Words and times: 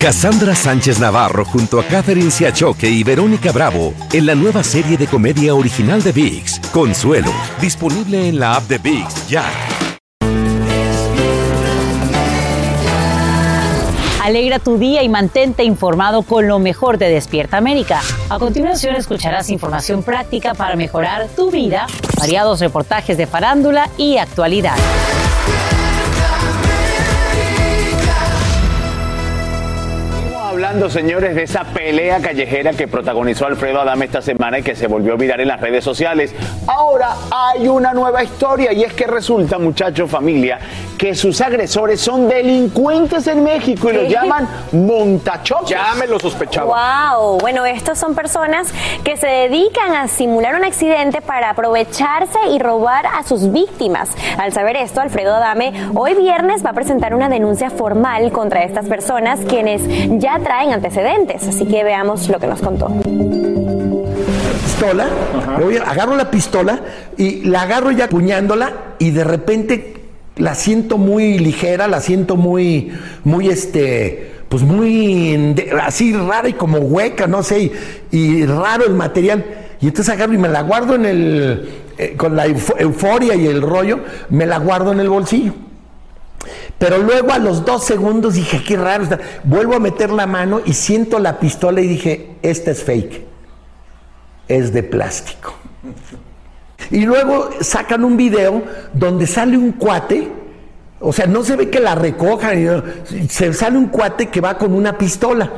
Cassandra 0.00 0.54
Sánchez 0.54 1.00
Navarro 1.00 1.44
junto 1.44 1.80
a 1.80 1.84
Catherine 1.84 2.30
Siachoque 2.30 2.88
y 2.88 3.02
Verónica 3.02 3.50
Bravo 3.50 3.94
en 4.12 4.26
la 4.26 4.36
nueva 4.36 4.62
serie 4.62 4.96
de 4.96 5.08
comedia 5.08 5.56
original 5.56 6.00
de 6.04 6.12
VIX, 6.12 6.60
Consuelo, 6.72 7.32
disponible 7.60 8.28
en 8.28 8.38
la 8.38 8.54
app 8.54 8.62
de 8.68 8.78
VIX 8.78 9.28
ya. 9.28 9.44
Alegra 14.22 14.60
tu 14.60 14.78
día 14.78 15.02
y 15.02 15.08
mantente 15.08 15.64
informado 15.64 16.22
con 16.22 16.46
lo 16.46 16.60
mejor 16.60 16.98
de 16.98 17.08
Despierta 17.08 17.56
América. 17.56 18.00
A 18.28 18.38
continuación 18.38 18.94
escucharás 18.94 19.50
información 19.50 20.04
práctica 20.04 20.54
para 20.54 20.76
mejorar 20.76 21.26
tu 21.34 21.50
vida, 21.50 21.88
variados 22.16 22.60
reportajes 22.60 23.16
de 23.16 23.26
farándula 23.26 23.90
y 23.96 24.18
actualidad. 24.18 24.76
Hablando, 30.68 30.90
señores, 30.90 31.34
de 31.34 31.44
esa 31.44 31.64
pelea 31.64 32.20
callejera 32.20 32.74
que 32.74 32.86
protagonizó 32.86 33.46
Alfredo 33.46 33.80
Adame 33.80 34.04
esta 34.04 34.20
semana 34.20 34.58
y 34.58 34.62
que 34.62 34.76
se 34.76 34.86
volvió 34.86 35.14
a 35.14 35.16
virar 35.16 35.40
en 35.40 35.48
las 35.48 35.62
redes 35.62 35.82
sociales. 35.82 36.34
Ahora 36.66 37.14
hay 37.30 37.68
una 37.68 37.94
nueva 37.94 38.22
historia 38.22 38.74
y 38.74 38.82
es 38.82 38.92
que 38.92 39.06
resulta, 39.06 39.58
muchachos, 39.58 40.10
familia, 40.10 40.58
que 40.98 41.14
sus 41.14 41.40
agresores 41.40 42.02
son 42.02 42.28
delincuentes 42.28 43.26
en 43.28 43.44
México 43.44 43.88
y 43.88 43.94
los 43.94 44.08
llaman 44.10 44.46
montachoques. 44.72 45.70
Ya 45.70 45.94
me 45.98 46.06
lo 46.06 46.20
sospechaba. 46.20 47.14
Wow, 47.14 47.38
bueno, 47.38 47.64
estos 47.64 47.96
son 47.96 48.14
personas 48.14 48.70
que 49.04 49.16
se 49.16 49.26
dedican 49.26 49.94
a 49.94 50.06
simular 50.06 50.54
un 50.54 50.64
accidente 50.64 51.22
para 51.22 51.48
aprovecharse 51.48 52.38
y 52.50 52.58
robar 52.58 53.06
a 53.06 53.22
sus 53.22 53.52
víctimas. 53.52 54.10
Al 54.36 54.52
saber 54.52 54.76
esto, 54.76 55.00
Alfredo 55.00 55.34
Adame 55.34 55.72
hoy 55.94 56.12
viernes 56.14 56.62
va 56.62 56.70
a 56.70 56.74
presentar 56.74 57.14
una 57.14 57.30
denuncia 57.30 57.70
formal 57.70 58.32
contra 58.32 58.64
estas 58.64 58.86
personas 58.86 59.40
quienes 59.48 59.80
ya 60.20 60.38
traen 60.40 60.57
antecedentes. 60.66 61.46
Así 61.46 61.64
que 61.66 61.84
veamos 61.84 62.28
lo 62.28 62.38
que 62.38 62.46
nos 62.46 62.60
contó. 62.60 62.88
Pistola, 64.64 65.08
voy 65.60 65.76
a- 65.76 65.82
agarro 65.84 66.16
la 66.16 66.30
pistola 66.30 66.80
y 67.16 67.42
la 67.44 67.62
agarro 67.62 67.90
ya 67.90 68.08
puñándola 68.08 68.72
y 68.98 69.10
de 69.10 69.24
repente 69.24 69.94
la 70.36 70.54
siento 70.54 70.98
muy 70.98 71.38
ligera, 71.38 71.88
la 71.88 72.00
siento 72.00 72.36
muy, 72.36 72.92
muy 73.24 73.48
este, 73.48 74.32
pues 74.48 74.62
muy 74.62 75.56
así 75.82 76.12
rara 76.14 76.48
y 76.48 76.52
como 76.52 76.78
hueca, 76.78 77.26
no 77.26 77.42
sé, 77.42 77.72
y, 78.12 78.18
y 78.18 78.46
raro 78.46 78.84
el 78.86 78.94
material. 78.94 79.44
Y 79.80 79.88
entonces 79.88 80.12
agarro 80.14 80.32
y 80.34 80.38
me 80.38 80.48
la 80.48 80.62
guardo 80.62 80.94
en 80.94 81.06
el, 81.06 81.68
eh, 81.98 82.14
con 82.16 82.36
la 82.36 82.46
eufo- 82.46 82.74
euforia 82.78 83.34
y 83.34 83.46
el 83.46 83.62
rollo, 83.62 84.00
me 84.30 84.46
la 84.46 84.58
guardo 84.58 84.92
en 84.92 85.00
el 85.00 85.08
bolsillo. 85.08 85.54
Pero 86.78 86.98
luego 86.98 87.32
a 87.32 87.38
los 87.38 87.64
dos 87.64 87.84
segundos 87.84 88.34
dije, 88.34 88.62
qué 88.62 88.76
raro 88.76 89.04
está. 89.04 89.18
Vuelvo 89.44 89.74
a 89.74 89.80
meter 89.80 90.10
la 90.10 90.26
mano 90.26 90.60
y 90.64 90.72
siento 90.74 91.18
la 91.18 91.38
pistola 91.38 91.80
y 91.80 91.88
dije, 91.88 92.36
esta 92.42 92.70
es 92.70 92.84
fake. 92.84 93.24
Es 94.46 94.72
de 94.72 94.82
plástico. 94.82 95.54
Y 96.90 97.04
luego 97.04 97.50
sacan 97.60 98.04
un 98.04 98.16
video 98.16 98.62
donde 98.92 99.26
sale 99.26 99.58
un 99.58 99.72
cuate, 99.72 100.28
o 101.00 101.12
sea, 101.12 101.26
no 101.26 101.44
se 101.44 101.56
ve 101.56 101.68
que 101.68 101.80
la 101.80 101.94
recojan, 101.94 102.82
se 103.28 103.52
sale 103.52 103.76
un 103.76 103.86
cuate 103.86 104.28
que 104.28 104.40
va 104.40 104.56
con 104.56 104.72
una 104.72 104.96
pistola, 104.96 105.50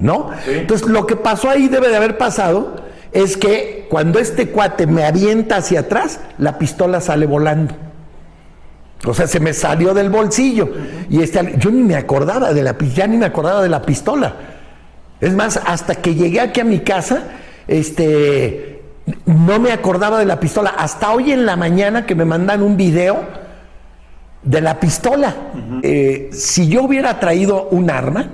¿no? 0.00 0.30
Entonces 0.46 0.88
lo 0.88 1.06
que 1.06 1.16
pasó 1.16 1.50
ahí 1.50 1.68
debe 1.68 1.88
de 1.88 1.96
haber 1.96 2.16
pasado 2.16 2.76
es 3.12 3.36
que 3.36 3.86
cuando 3.90 4.18
este 4.18 4.48
cuate 4.48 4.86
me 4.86 5.04
avienta 5.04 5.56
hacia 5.56 5.80
atrás, 5.80 6.20
la 6.38 6.58
pistola 6.58 7.00
sale 7.00 7.26
volando. 7.26 7.74
O 9.04 9.14
sea, 9.14 9.26
se 9.26 9.40
me 9.40 9.52
salió 9.52 9.94
del 9.94 10.10
bolsillo. 10.10 10.70
Y 11.10 11.22
este, 11.22 11.54
yo 11.58 11.70
ni 11.70 11.82
me 11.82 11.96
acordaba 11.96 12.52
de 12.52 12.62
la 12.62 12.76
ya 12.78 13.06
ni 13.06 13.16
me 13.16 13.26
acordaba 13.26 13.62
de 13.62 13.68
la 13.68 13.82
pistola. 13.82 14.34
Es 15.20 15.34
más, 15.34 15.60
hasta 15.64 15.96
que 15.96 16.14
llegué 16.14 16.40
aquí 16.40 16.60
a 16.60 16.64
mi 16.64 16.80
casa, 16.80 17.24
este, 17.68 18.82
no 19.26 19.58
me 19.60 19.72
acordaba 19.72 20.18
de 20.18 20.24
la 20.24 20.40
pistola. 20.40 20.74
Hasta 20.76 21.12
hoy 21.12 21.32
en 21.32 21.46
la 21.46 21.56
mañana 21.56 22.06
que 22.06 22.14
me 22.14 22.24
mandan 22.24 22.62
un 22.62 22.76
video 22.76 23.24
de 24.42 24.60
la 24.60 24.78
pistola. 24.80 25.34
Eh, 25.82 26.30
si 26.32 26.68
yo 26.68 26.82
hubiera 26.82 27.18
traído 27.18 27.68
un 27.70 27.90
arma, 27.90 28.30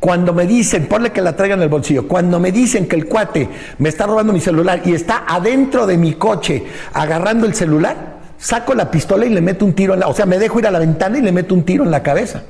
cuando 0.00 0.32
me 0.32 0.46
dicen, 0.46 0.86
ponle 0.86 1.10
que 1.10 1.20
la 1.20 1.34
traigan 1.34 1.58
en 1.58 1.64
el 1.64 1.68
bolsillo, 1.68 2.06
cuando 2.06 2.38
me 2.38 2.52
dicen 2.52 2.86
que 2.86 2.94
el 2.94 3.06
cuate 3.06 3.48
me 3.78 3.88
está 3.88 4.06
robando 4.06 4.32
mi 4.32 4.40
celular 4.40 4.82
y 4.84 4.92
está 4.92 5.24
adentro 5.26 5.86
de 5.86 5.98
mi 5.98 6.14
coche 6.14 6.64
agarrando 6.92 7.46
el 7.46 7.54
celular, 7.54 8.17
saco 8.38 8.74
la 8.74 8.90
pistola 8.90 9.26
y 9.26 9.30
le 9.30 9.40
meto 9.40 9.64
un 9.64 9.74
tiro 9.74 9.94
en 9.94 10.00
la, 10.00 10.08
o 10.08 10.14
sea, 10.14 10.26
me 10.26 10.38
dejo 10.38 10.58
ir 10.58 10.66
a 10.66 10.70
la 10.70 10.78
ventana 10.78 11.18
y 11.18 11.22
le 11.22 11.32
meto 11.32 11.54
un 11.54 11.64
tiro 11.64 11.84
en 11.84 11.90
la 11.90 12.02
cabeza. 12.02 12.42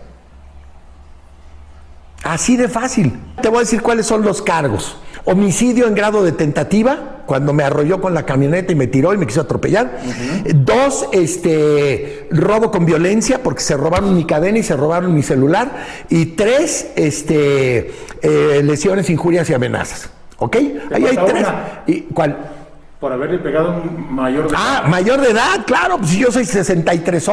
Así 2.23 2.57
de 2.57 2.69
fácil. 2.69 3.19
Te 3.41 3.49
voy 3.49 3.59
a 3.59 3.61
decir 3.61 3.81
cuáles 3.81 4.07
son 4.07 4.23
los 4.23 4.43
cargos. 4.43 4.99
Homicidio 5.25 5.87
en 5.87 5.95
grado 5.95 6.25
de 6.25 6.33
tentativa, 6.33 7.23
cuando 7.27 7.53
me 7.53 7.63
arrolló 7.63 8.01
con 8.01 8.15
la 8.15 8.25
camioneta 8.25 8.73
y 8.73 8.75
me 8.75 8.87
tiró 8.87 9.15
y 9.15 9.19
me 9.19 9.27
quiso 9.27 9.43
atropellar. 9.43 9.99
Dos, 10.55 11.09
este, 11.13 12.27
robo 12.31 12.71
con 12.71 12.87
violencia, 12.87 13.43
porque 13.43 13.63
se 13.63 13.77
robaron 13.77 14.15
mi 14.17 14.25
cadena 14.25 14.59
y 14.59 14.63
se 14.63 14.77
robaron 14.77 15.15
mi 15.15 15.23
celular. 15.23 15.71
Y 16.09 16.27
tres, 16.27 16.91
este, 16.97 17.93
eh, 18.23 18.63
lesiones, 18.65 19.11
injurias 19.11 19.49
y 19.51 19.55
amenazas. 19.55 20.11
¿Ok? 20.39 20.57
Ahí 20.93 21.05
hay 21.05 21.17
tres. 21.17 21.41
una. 21.41 21.83
¿Y 21.87 22.01
cuál? 22.03 22.37
Por 23.01 23.13
haberle 23.13 23.39
pegado 23.39 23.69
a 23.69 23.77
un 23.77 24.13
mayor 24.13 24.49
de 24.51 24.57
Ah, 24.59 24.85
mayor 24.89 25.21
de 25.21 25.31
edad, 25.31 25.65
claro, 25.67 25.99
pues 25.99 26.13
yo 26.13 26.33
soy 26.33 26.45
63 26.45 27.29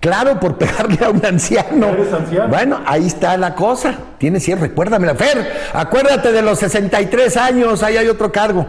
Claro, 0.00 0.38
por 0.38 0.58
pegarle 0.58 0.98
a 1.02 1.08
un 1.08 1.24
anciano. 1.24 1.88
¿Eres 1.88 2.12
anciano? 2.12 2.48
Bueno, 2.48 2.80
ahí 2.84 3.06
está 3.06 3.38
la 3.38 3.54
cosa. 3.54 3.94
Tienes 4.18 4.42
100, 4.44 4.60
recuérdamela. 4.60 5.14
Fer, 5.14 5.50
acuérdate 5.72 6.30
de 6.32 6.42
los 6.42 6.58
63 6.58 7.34
años, 7.38 7.82
ahí 7.82 7.96
hay 7.96 8.08
otro 8.08 8.30
cargo. 8.30 8.66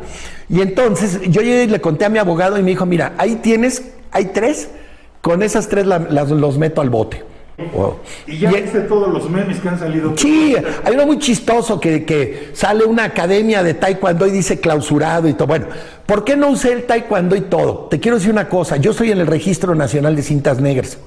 Y 0.48 0.62
entonces 0.62 1.20
yo 1.24 1.42
le 1.42 1.81
conté 1.81 2.06
a 2.06 2.09
mi 2.09 2.20
abogado 2.20 2.58
y 2.58 2.64
me 2.64 2.70
dijo, 2.70 2.86
mira, 2.86 3.12
ahí 3.18 3.36
tienes, 3.36 3.84
hay 4.12 4.26
tres, 4.28 4.70
con 5.20 5.44
esas 5.44 5.68
tres 5.68 5.86
la- 5.86 6.00
las- 6.00 6.30
los 6.30 6.58
meto 6.58 6.80
al 6.80 6.90
bote. 6.90 7.26
Wow. 7.74 8.00
Y 8.28 8.38
ya 8.40 8.52
Y- 8.52 8.62
viste 8.62 8.82
todos 8.82 9.12
los 9.14 9.30
memes 9.30 9.60
que 9.60 9.70
han 9.70 9.80
salido. 9.80 10.14
Sí, 10.18 10.56
hay 10.84 10.94
uno 10.94 11.06
muy 11.06 11.20
chistoso 11.20 11.80
que, 11.80 12.04
que 12.04 12.50
sale 12.54 12.84
una 12.84 13.06
academia 13.06 13.64
de 13.64 13.74
taekwondo 13.74 14.28
y 14.28 14.32
dice 14.32 14.60
clausurado 14.60 15.28
y 15.30 15.34
todo. 15.34 15.48
Bueno, 15.48 15.68
¿por 16.06 16.26
qué 16.26 16.36
no 16.36 16.50
usé 16.50 16.74
el 16.74 16.84
taekwondo 16.84 17.36
y 17.36 17.42
todo? 17.42 17.88
Te 17.90 18.00
quiero 18.00 18.18
decir 18.18 18.32
una 18.32 18.50
cosa, 18.50 18.76
yo 18.78 18.92
soy 18.92 19.12
en 19.12 19.20
el 19.20 19.28
Registro 19.28 19.74
Nacional 19.74 20.16
de 20.18 20.22
Cintas 20.24 20.60
Negras. 20.60 20.98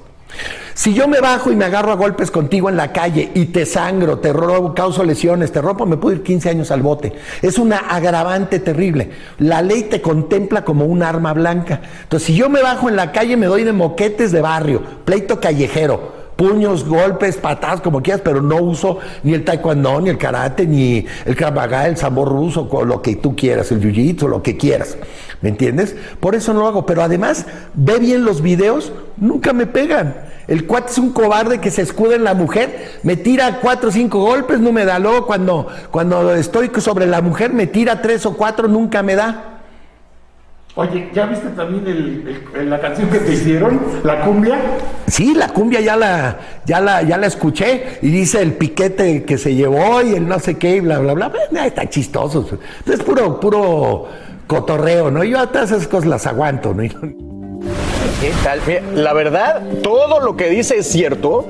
Si 0.73 0.93
yo 0.93 1.07
me 1.07 1.19
bajo 1.19 1.51
y 1.51 1.55
me 1.55 1.65
agarro 1.65 1.91
a 1.91 1.95
golpes 1.95 2.31
contigo 2.31 2.69
en 2.69 2.77
la 2.77 2.93
calle 2.93 3.31
y 3.33 3.45
te 3.47 3.65
sangro, 3.65 4.19
te 4.19 4.31
robo, 4.31 4.73
causo 4.73 5.03
lesiones, 5.03 5.51
te 5.51 5.61
rompo, 5.61 5.85
me 5.85 5.97
puedo 5.97 6.15
ir 6.15 6.23
15 6.23 6.49
años 6.49 6.71
al 6.71 6.81
bote. 6.81 7.13
Es 7.41 7.57
una 7.59 7.77
agravante 7.77 8.59
terrible. 8.59 9.09
La 9.39 9.61
ley 9.61 9.83
te 9.83 10.01
contempla 10.01 10.63
como 10.63 10.85
un 10.85 11.03
arma 11.03 11.33
blanca. 11.33 11.81
Entonces, 12.03 12.27
si 12.27 12.35
yo 12.35 12.49
me 12.49 12.61
bajo 12.61 12.87
en 12.89 12.95
la 12.95 13.11
calle, 13.11 13.35
me 13.37 13.47
doy 13.47 13.63
de 13.65 13.73
moquetes 13.73 14.31
de 14.31 14.39
barrio, 14.41 14.81
pleito 15.03 15.39
callejero, 15.41 16.18
puños, 16.39 16.85
golpes, 16.85 17.35
patadas, 17.35 17.81
como 17.81 18.01
quieras, 18.01 18.21
pero 18.23 18.41
no 18.41 18.55
uso 18.61 18.99
ni 19.23 19.33
el 19.33 19.43
taekwondo, 19.43 19.99
ni 19.99 20.09
el 20.09 20.17
karate, 20.17 20.65
ni 20.65 21.05
el 21.25 21.35
krav 21.35 21.53
maga, 21.53 21.85
el 21.85 21.97
sambo 21.97 22.23
ruso, 22.23 22.69
lo 22.85 23.01
que 23.01 23.17
tú 23.17 23.35
quieras, 23.35 23.73
el 23.73 23.81
jiu-jitsu, 23.81 24.29
lo 24.29 24.41
que 24.41 24.55
quieras. 24.55 24.97
¿Me 25.41 25.49
entiendes? 25.49 25.97
Por 26.21 26.35
eso 26.35 26.53
no 26.53 26.61
lo 26.61 26.67
hago. 26.67 26.85
Pero 26.85 27.03
además, 27.03 27.45
ve 27.73 27.99
bien 27.99 28.23
los 28.23 28.41
videos, 28.41 28.93
nunca 29.17 29.51
me 29.51 29.67
pegan. 29.67 30.15
El 30.47 30.65
cuate 30.65 30.91
es 30.91 30.97
un 30.97 31.11
cobarde 31.11 31.59
que 31.59 31.71
se 31.71 31.81
escuda 31.81 32.15
en 32.15 32.23
la 32.23 32.33
mujer, 32.33 32.99
me 33.03 33.17
tira 33.17 33.59
cuatro 33.59 33.89
o 33.89 33.91
cinco 33.91 34.21
golpes, 34.21 34.61
no 34.61 34.71
me 34.71 34.85
da. 34.85 34.97
Luego 34.97 35.27
cuando, 35.27 35.67
cuando 35.91 36.33
estoy 36.33 36.71
sobre 36.77 37.05
la 37.05 37.21
mujer, 37.21 37.51
me 37.51 37.67
tira 37.67 38.01
tres 38.01 38.25
o 38.25 38.37
cuatro, 38.37 38.69
nunca 38.69 39.03
me 39.03 39.15
da. 39.15 39.58
Oye, 40.79 41.09
¿ya 41.13 41.25
viste 41.25 41.49
también 41.49 41.85
el- 41.85 42.41
el- 42.57 42.69
la 42.69 42.79
canción 42.79 43.09
que 43.09 43.19
te 43.19 43.33
hicieron? 43.33 43.81
La 44.05 44.21
cumbia. 44.21 44.57
Sí, 45.07 45.33
la 45.35 45.49
cumbia 45.49 45.81
ya 45.81 45.97
la, 45.97 46.37
ya 46.65 46.79
la, 46.79 47.01
ya 47.01 47.17
la 47.17 47.27
escuché 47.27 47.97
y 48.01 48.07
dice 48.09 48.41
el 48.41 48.53
piquete 48.53 49.25
que 49.25 49.37
se 49.37 49.55
llevó 49.55 50.01
y 50.01 50.13
el 50.15 50.25
no 50.25 50.39
sé 50.39 50.57
qué 50.57 50.77
y 50.77 50.79
bla, 50.79 50.99
bla, 50.99 51.13
bla. 51.15 51.27
Bueno, 51.27 51.65
está 51.65 51.89
chistoso. 51.89 52.47
Es 52.85 53.01
puro, 53.03 53.41
puro 53.41 54.07
cotorreo, 54.47 55.11
¿no? 55.11 55.21
Yo 55.25 55.39
a 55.39 55.47
todas 55.47 55.69
esas 55.71 55.85
cosas 55.87 56.07
las 56.07 56.25
aguanto, 56.27 56.73
¿no? 56.73 56.83
¿Qué 56.83 58.31
tal? 58.41 58.59
Mira, 58.65 58.81
la 58.95 59.13
verdad, 59.13 59.61
todo 59.83 60.21
lo 60.21 60.37
que 60.37 60.49
dice 60.49 60.77
es 60.77 60.87
cierto. 60.87 61.45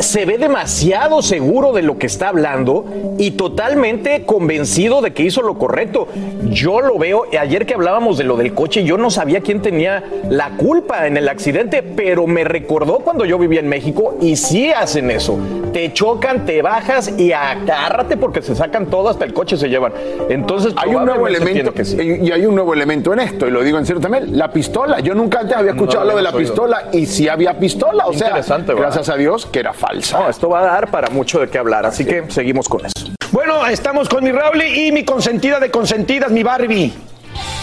Se 0.00 0.24
ve 0.24 0.38
demasiado 0.38 1.20
seguro 1.22 1.72
de 1.72 1.82
lo 1.82 1.98
que 1.98 2.06
está 2.06 2.28
hablando 2.28 2.86
y 3.18 3.32
totalmente 3.32 4.24
convencido 4.24 5.02
de 5.02 5.12
que 5.12 5.22
hizo 5.22 5.42
lo 5.42 5.58
correcto. 5.58 6.08
Yo 6.48 6.80
lo 6.80 6.98
veo, 6.98 7.24
ayer 7.38 7.66
que 7.66 7.74
hablábamos 7.74 8.16
de 8.16 8.24
lo 8.24 8.36
del 8.36 8.54
coche, 8.54 8.82
yo 8.82 8.96
no 8.96 9.10
sabía 9.10 9.40
quién 9.42 9.60
tenía 9.60 10.02
la 10.30 10.56
culpa 10.56 11.06
en 11.06 11.18
el 11.18 11.28
accidente, 11.28 11.82
pero 11.82 12.26
me 12.26 12.44
recordó 12.44 13.00
cuando 13.00 13.26
yo 13.26 13.38
vivía 13.38 13.60
en 13.60 13.68
México 13.68 14.16
y 14.22 14.36
sí 14.36 14.70
hacen 14.70 15.10
eso. 15.10 15.38
Te 15.74 15.92
chocan, 15.92 16.46
te 16.46 16.62
bajas 16.62 17.12
y 17.18 17.32
agárrate 17.32 18.16
porque 18.16 18.40
se 18.40 18.54
sacan 18.56 18.86
todo 18.86 19.10
hasta 19.10 19.26
el 19.26 19.34
coche 19.34 19.56
se 19.58 19.68
llevan. 19.68 19.92
Entonces, 20.30 20.72
Hay 20.76 20.94
un 20.94 21.04
nuevo 21.04 21.28
elemento 21.28 21.74
que 21.74 21.84
sí. 21.84 21.98
y 22.22 22.32
hay 22.32 22.46
un 22.46 22.54
nuevo 22.54 22.72
elemento 22.72 23.12
en 23.12 23.20
esto 23.20 23.46
y 23.46 23.50
lo 23.50 23.62
digo 23.62 23.76
en 23.78 23.84
serio 23.84 24.00
también, 24.00 24.36
la 24.38 24.50
pistola. 24.50 25.00
Yo 25.00 25.14
nunca 25.14 25.40
antes 25.40 25.56
había 25.56 25.72
escuchado 25.72 26.04
No 26.04 26.12
lo 26.12 26.16
de 26.16 26.22
la 26.22 26.30
oído. 26.30 26.38
pistola 26.40 26.88
y 26.92 27.04
sí 27.04 27.28
había 27.28 27.58
pistola, 27.58 28.06
o 28.06 28.14
sea, 28.14 28.40
gracias 28.66 29.08
a 29.10 29.16
Dios 29.16 29.44
que 29.44 29.60
era 29.60 29.74
falso. 29.74 29.89
No, 30.12 30.28
esto 30.28 30.48
va 30.48 30.60
a 30.60 30.64
dar 30.64 30.90
para 30.90 31.10
mucho 31.10 31.40
de 31.40 31.48
qué 31.48 31.58
hablar, 31.58 31.86
así 31.86 32.04
que 32.04 32.30
seguimos 32.30 32.68
con 32.68 32.86
eso. 32.86 32.92
Bueno, 33.32 33.66
estamos 33.66 34.08
con 34.08 34.24
mi 34.24 34.32
Raúl 34.32 34.62
y 34.62 34.92
mi 34.92 35.04
consentida 35.04 35.60
de 35.60 35.70
consentidas, 35.70 36.30
mi 36.30 36.42
Barbie. 36.42 36.92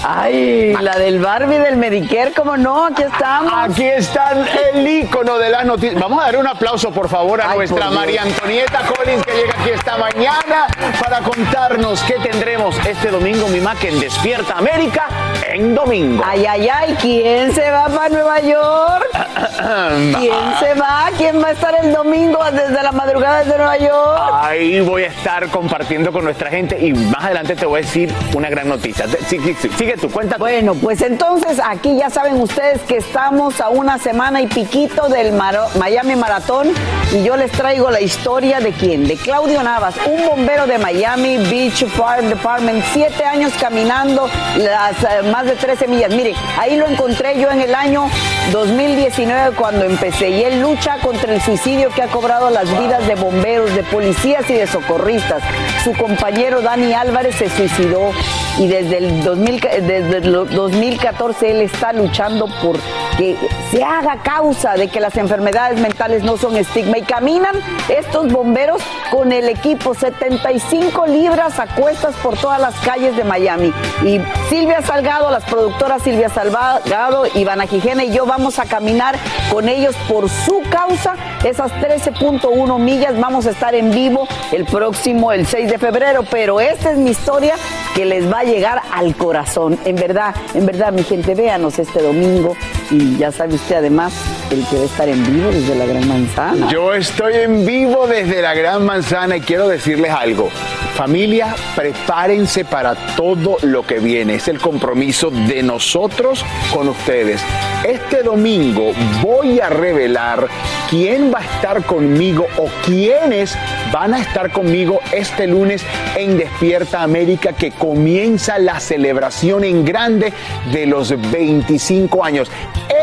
Ay, 0.04 0.74
la 0.80 0.96
del 0.98 1.20
Barbie 1.20 1.58
del 1.58 1.76
Medicare, 1.76 2.32
¿cómo 2.32 2.56
no? 2.56 2.86
Aquí 2.86 3.02
estamos. 3.02 3.52
Aquí 3.56 3.84
está 3.84 4.32
el 4.74 4.88
ícono 4.88 5.38
de 5.40 5.50
la 5.50 5.64
noticia. 5.64 5.98
Vamos 6.00 6.22
a 6.22 6.26
dar 6.28 6.38
un 6.38 6.48
aplauso, 6.48 6.92
por 6.92 7.10
favor, 7.10 7.42
a 7.42 7.50
Ay, 7.52 7.58
nuestra. 7.58 7.90
María 7.90 8.22
Antonieta 8.22 8.82
Collins, 8.86 9.26
que 9.26 9.32
llega 9.34 9.54
aquí 9.60 9.70
esta 9.72 9.98
mañana 9.98 10.68
para 11.04 11.20
contarnos 11.22 12.02
qué 12.04 12.14
tendremos 12.20 12.76
este 12.86 13.10
domingo, 13.10 13.48
mi 13.48 13.60
Mac, 13.60 13.84
en 13.84 14.00
Despierta 14.00 14.54
América, 14.58 15.08
en 15.52 15.74
domingo. 15.74 16.24
Ay, 16.26 16.46
ay, 16.46 16.70
ay, 16.70 16.96
¿quién 17.02 17.54
se 17.54 17.70
va 17.72 17.88
para 17.88 18.10
Nueva 18.10 18.40
York? 18.40 19.06
¿Quién 20.20 20.34
se 20.60 20.74
va? 20.80 21.10
¿Quién 21.18 21.42
va 21.44 21.48
a 21.48 21.52
estar 21.52 21.76
el 21.84 21.92
domingo 21.92 22.40
desde 22.52 22.82
la 22.84 22.92
madrugada 22.92 23.40
desde 23.44 23.58
Nueva 23.58 23.78
York? 23.78 24.32
Ahí 24.44 24.80
voy 24.82 25.04
a 25.04 25.08
estar 25.08 25.48
compartiendo 25.50 26.12
con 26.12 26.24
nuestra 26.24 26.50
gente 26.50 26.78
y 26.80 26.94
más 26.94 27.26
adelante 27.26 27.56
te 27.56 27.66
voy 27.66 27.80
a 27.80 27.84
decir 27.84 28.14
una 28.36 28.50
gran 28.50 28.70
noticia. 28.70 29.06
Te- 29.08 29.18
Sigue, 29.26 29.56
sigue 29.78 29.98
tu 29.98 30.10
cuenta. 30.10 30.38
Bueno, 30.38 30.76
pues 30.76 31.02
entonces 31.02 31.60
aquí 31.64 31.98
ya 31.98 32.10
saben 32.10 32.42
ustedes 32.42 32.82
que 32.82 32.98
estamos 32.98 33.60
a 33.62 33.70
una 33.70 33.98
semana 33.98 34.42
y 34.42 34.48
piquito 34.48 35.10
del 35.10 35.34
Miami 35.34 36.16
Maratón 36.16 36.70
y 37.12 37.24
yo 37.24 37.36
les 37.38 37.52
traigo 37.52 37.90
la 37.90 38.02
historia 38.02 38.60
de 38.60 38.72
quién, 38.72 39.08
de 39.08 39.16
Claudio 39.16 39.64
Navas, 39.64 39.96
un 40.06 40.26
bombero 40.26 40.68
de 40.68 40.78
Miami 40.78 41.38
Beach 41.38 41.86
Fire 41.86 42.28
Department, 42.28 42.84
siete 42.94 43.24
años 43.24 43.54
caminando 43.60 44.30
las 44.58 45.04
eh, 45.04 45.24
más 45.32 45.46
de 45.46 45.56
13 45.56 45.88
millas. 45.88 46.12
Mire, 46.12 46.36
ahí 46.58 46.78
lo 46.78 46.88
encontré 46.88 47.40
yo 47.40 47.50
en 47.50 47.62
el 47.62 47.74
año 47.74 48.10
2019 48.52 49.56
cuando 49.56 49.84
empecé 49.86 50.30
y 50.30 50.44
él 50.44 50.62
lucha 50.62 50.98
contra 51.02 51.34
el 51.34 51.42
suicidio 51.42 51.90
que 51.90 52.02
ha 52.02 52.08
cobrado 52.08 52.50
las 52.50 52.66
vidas 52.80 53.06
de 53.06 53.16
bomberos, 53.16 53.74
de 53.76 53.84
policías 53.84 54.50
y 54.50 54.54
de 54.54 54.68
socorristas. 54.68 55.44
Su 55.84 55.94
compañero 55.94 56.62
Dani 56.62 56.94
Álvarez 56.94 57.36
se 57.36 57.50
suicidó 57.50 58.12
y 58.58 58.68
desde 58.68 58.98
el 59.00 59.24
2000 59.24 59.60
ca- 59.60 59.70
desde 59.82 60.18
el 60.18 60.32
2014 60.32 61.52
él 61.52 61.62
está 61.62 61.92
luchando 61.94 62.48
por 62.62 62.78
que 63.18 63.36
se 63.72 63.84
haga 63.84 64.18
causa 64.24 64.76
de 64.76 64.88
que 64.88 65.00
las 65.00 65.18
enfermedades 65.18 65.80
mentales 65.80 66.24
no 66.24 66.38
son 66.38 66.56
estigma 66.56 66.98
y 67.00 67.02
caminan 67.02 67.56
estos 67.90 68.32
bomberos 68.32 68.82
con 69.12 69.32
el 69.32 69.50
equipo 69.50 69.94
75 69.94 71.06
libras 71.08 71.60
a 71.60 71.68
cuestas 71.68 72.16
por 72.16 72.38
todas 72.38 72.62
las 72.62 72.76
calles 72.76 73.16
de 73.18 73.24
Miami 73.24 73.74
y 74.04 74.22
Silvia 74.50 74.82
Salgado, 74.84 75.32
las 75.32 75.44
productoras 75.46 76.02
Silvia 76.04 76.30
Salgado, 76.30 77.26
Ivana 77.36 77.68
Quijena 77.68 78.04
y 78.04 78.12
yo 78.14 78.26
vamos 78.26 78.37
a 78.38 78.66
caminar 78.66 79.16
con 79.52 79.68
ellos 79.68 79.96
por 80.08 80.30
su 80.30 80.62
causa 80.70 81.16
esas 81.44 81.72
13.1 81.74 82.80
millas 82.80 83.20
vamos 83.20 83.46
a 83.48 83.52
estar 83.52 83.74
en 83.76 83.92
vivo 83.92 84.28
el 84.52 84.66
próximo 84.66 85.32
el 85.32 85.46
6 85.46 85.72
de 85.72 85.78
febrero 85.78 86.24
pero 86.30 86.60
esta 86.60 86.92
es 86.92 86.98
mi 86.98 87.12
historia 87.12 87.56
que 87.98 88.06
les 88.06 88.32
va 88.32 88.42
a 88.42 88.44
llegar 88.44 88.82
al 88.94 89.16
corazón. 89.16 89.80
En 89.84 89.96
verdad, 89.96 90.36
en 90.54 90.68
verdad, 90.68 90.94
mi 90.94 91.04
gente, 91.04 91.34
véanos 91.34 91.80
este 91.80 92.02
domingo. 92.02 92.56
Y 92.92 93.18
ya 93.18 93.32
sabe 93.32 93.56
usted 93.56 93.78
además 93.78 94.14
el 94.52 94.64
que 94.68 94.76
va 94.76 94.82
a 94.84 94.86
estar 94.86 95.10
en 95.10 95.26
vivo 95.26 95.50
desde 95.52 95.74
la 95.74 95.86
Gran 95.88 96.08
Manzana. 96.08 96.70
Yo 96.70 96.94
estoy 96.94 97.34
en 97.38 97.66
vivo 97.66 98.06
desde 98.06 98.44
la 98.44 98.54
Gran 98.54 98.86
Manzana 98.86 99.38
y 99.38 99.42
quiero 99.42 99.68
decirles 99.68 100.12
algo. 100.12 100.50
Familia, 100.98 101.56
prepárense 101.76 102.66
para 102.66 102.96
todo 103.16 103.58
lo 103.62 103.86
que 103.86 104.00
viene. 104.00 104.34
Es 104.34 104.48
el 104.48 104.60
compromiso 104.60 105.30
de 105.30 105.62
nosotros 105.62 106.44
con 106.74 106.90
ustedes. 106.90 107.40
Este 107.86 108.24
domingo 108.24 108.94
voy 109.22 109.60
a 109.60 109.70
revelar 109.70 110.48
quién 110.90 111.32
va 111.32 111.38
a 111.38 111.44
estar 111.44 111.86
conmigo 111.86 112.48
o 112.58 112.68
quiénes 112.84 113.56
van 113.94 114.16
a 114.16 114.20
estar 114.20 114.52
conmigo 114.52 115.00
este 115.12 115.46
lunes 115.46 115.84
en 116.16 116.36
Despierta 116.36 117.04
América 117.04 117.54
que 117.54 117.70
comienza 117.70 118.58
la 118.58 118.80
celebración 118.80 119.66
en 119.66 119.86
grande 119.86 120.34
de 120.74 120.88
los 120.88 121.14
25 121.30 122.26
años. 122.26 122.50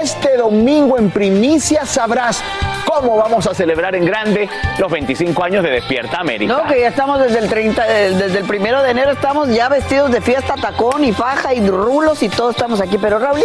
Este 0.03 0.37
domingo 0.37 0.99
en 0.99 1.11
primicia 1.11 1.87
sabrás 1.87 2.43
cómo 2.95 3.17
vamos 3.17 3.47
a 3.47 3.55
celebrar 3.55 3.95
en 3.95 4.05
grande 4.05 4.49
los 4.79 4.91
25 4.91 5.43
años 5.43 5.65
de 5.65 5.71
Despierta 5.71 6.19
América. 6.19 6.53
No, 6.55 6.67
que 6.69 6.81
ya 6.81 6.89
estamos 6.89 7.19
desde 7.21 7.39
el 7.41 7.49
30, 7.49 7.89
eh, 7.89 8.11
desde 8.13 8.39
el 8.39 8.45
primero 8.45 8.83
de 8.83 8.91
enero 8.91 9.11
estamos 9.11 9.49
ya 9.49 9.69
vestidos 9.69 10.11
de 10.13 10.21
fiesta, 10.21 10.55
tacón 10.55 11.03
y 11.05 11.13
faja 11.13 11.53
y 11.55 11.67
rulos 11.69 12.23
y 12.23 12.29
todos 12.29 12.55
estamos 12.55 12.81
aquí. 12.81 12.99
Pero 12.99 13.19
Raúl, 13.19 13.41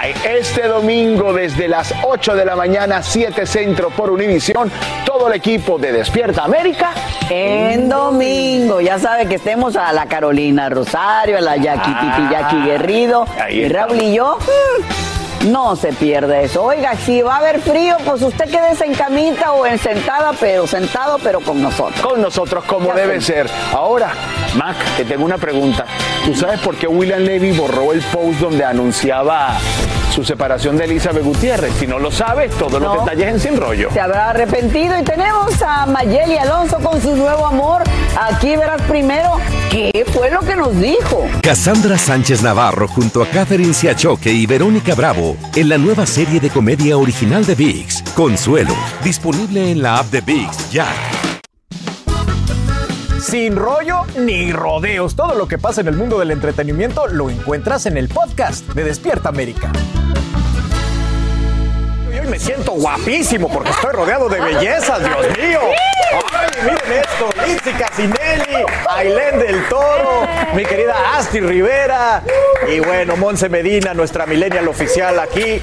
Ay, 0.00 0.14
este 0.24 0.68
domingo 0.68 1.32
desde 1.32 1.66
las 1.66 1.92
8 2.04 2.36
de 2.36 2.44
la 2.44 2.54
mañana, 2.54 3.02
7 3.02 3.44
Centro 3.46 3.90
por 3.90 4.10
Univisión, 4.10 4.70
todo 5.04 5.28
el 5.28 5.34
equipo 5.34 5.78
de 5.78 5.92
Despierta 5.92 6.44
América 6.44 6.92
en 7.30 7.88
domingo, 7.88 8.80
ya 8.80 8.98
sabe 8.98 9.26
que 9.26 9.34
estemos 9.34 9.74
a 9.76 9.92
la 9.92 10.06
Carolina 10.06 10.68
Rosario, 10.68 11.38
a 11.38 11.40
la 11.40 11.56
Jackie 11.56 11.92
Titi 11.92 12.28
Jackie 12.30 12.62
Guerrido, 12.62 13.26
y 13.50 13.68
Raúl 13.68 14.00
y 14.00 14.14
yo. 14.14 14.38
mm, 14.38 15.17
No 15.48 15.76
se 15.76 15.92
pierde 15.92 16.44
eso. 16.44 16.62
Oiga, 16.62 16.94
si 16.96 17.22
va 17.22 17.36
a 17.36 17.38
haber 17.38 17.60
frío, 17.60 17.96
pues 18.04 18.22
usted 18.22 18.50
quédese 18.50 18.84
en 18.84 18.94
camita 18.94 19.52
o 19.52 19.66
en 19.66 19.78
sentada, 19.78 20.32
pero 20.38 20.66
sentado, 20.66 21.18
pero 21.22 21.40
con 21.40 21.62
nosotros. 21.62 22.00
con 22.00 22.20
nosotros 22.20 22.64
como 22.64 22.92
debe 22.92 23.20
ser. 23.20 23.48
Ahora, 23.72 24.12
Mac, 24.56 24.76
te 24.96 25.04
tengo 25.04 25.24
una 25.24 25.38
pregunta. 25.38 25.86
¿Tú 26.24 26.34
sabes 26.34 26.60
por 26.60 26.76
qué 26.76 26.86
William 26.86 27.22
Levy 27.22 27.52
borró 27.52 27.92
el 27.92 28.02
post 28.02 28.40
donde 28.40 28.64
anunciaba 28.64 29.56
su 30.18 30.24
separación 30.24 30.76
de 30.76 30.84
Elizabeth 30.84 31.22
Gutiérrez? 31.22 31.72
Si 31.74 31.86
no 31.86 32.00
lo 32.00 32.10
sabes, 32.10 32.52
todos 32.56 32.82
los 32.82 32.98
detalles 32.98 33.34
en 33.34 33.38
Sin 33.38 33.56
Rollo. 33.56 33.88
Se 33.92 34.00
habrá 34.00 34.30
arrepentido 34.30 34.98
y 34.98 35.04
tenemos 35.04 35.62
a 35.62 35.86
Mayeli 35.86 36.36
Alonso 36.36 36.80
con 36.80 37.00
su 37.00 37.14
nuevo 37.14 37.46
amor. 37.46 37.84
Aquí 38.20 38.56
verás 38.56 38.82
primero 38.82 39.36
qué 39.70 40.04
fue 40.12 40.32
lo 40.32 40.40
que 40.40 40.56
nos 40.56 40.76
dijo. 40.80 41.24
Cassandra 41.40 41.96
Sánchez 41.96 42.42
Navarro 42.42 42.88
junto 42.88 43.22
a 43.22 43.28
Catherine 43.28 43.72
Siachoque 43.72 44.32
y 44.32 44.44
Verónica 44.46 44.96
Bravo 44.96 45.36
en 45.54 45.68
la 45.68 45.78
nueva 45.78 46.04
serie 46.04 46.40
de 46.40 46.50
comedia 46.50 46.98
original 46.98 47.46
de 47.46 47.54
VIX, 47.54 48.02
Consuelo, 48.16 48.74
disponible 49.04 49.70
en 49.70 49.82
la 49.82 49.98
app 49.98 50.06
de 50.06 50.20
VIX 50.20 50.72
ya. 50.72 50.88
Sin 53.20 53.54
rollo 53.54 54.02
ni 54.18 54.52
rodeos. 54.52 55.14
Todo 55.14 55.36
lo 55.36 55.46
que 55.46 55.58
pasa 55.58 55.80
en 55.80 55.86
el 55.86 55.94
mundo 55.94 56.18
del 56.18 56.32
entretenimiento 56.32 57.06
lo 57.06 57.30
encuentras 57.30 57.86
en 57.86 57.96
el 57.96 58.08
podcast 58.08 58.66
de 58.70 58.82
Despierta 58.82 59.28
América. 59.28 59.70
Me 62.28 62.38
siento 62.38 62.72
guapísimo 62.72 63.48
porque 63.48 63.70
estoy 63.70 63.92
rodeado 63.92 64.28
de 64.28 64.38
bellezas, 64.38 65.00
Dios 65.00 65.38
mío. 65.38 65.60
Ay, 66.32 66.48
miren 66.62 67.02
esto, 67.02 67.30
Lizzy 67.46 67.72
Casinelli, 67.78 68.64
Ailén 68.88 69.38
del 69.38 69.66
Toro, 69.68 70.26
mi 70.54 70.64
querida 70.64 70.94
Asti 71.16 71.40
Rivera 71.40 72.22
y 72.70 72.80
bueno, 72.80 73.16
Monse 73.16 73.48
Medina, 73.48 73.94
nuestra 73.94 74.26
millennial 74.26 74.68
oficial 74.68 75.18
aquí, 75.18 75.62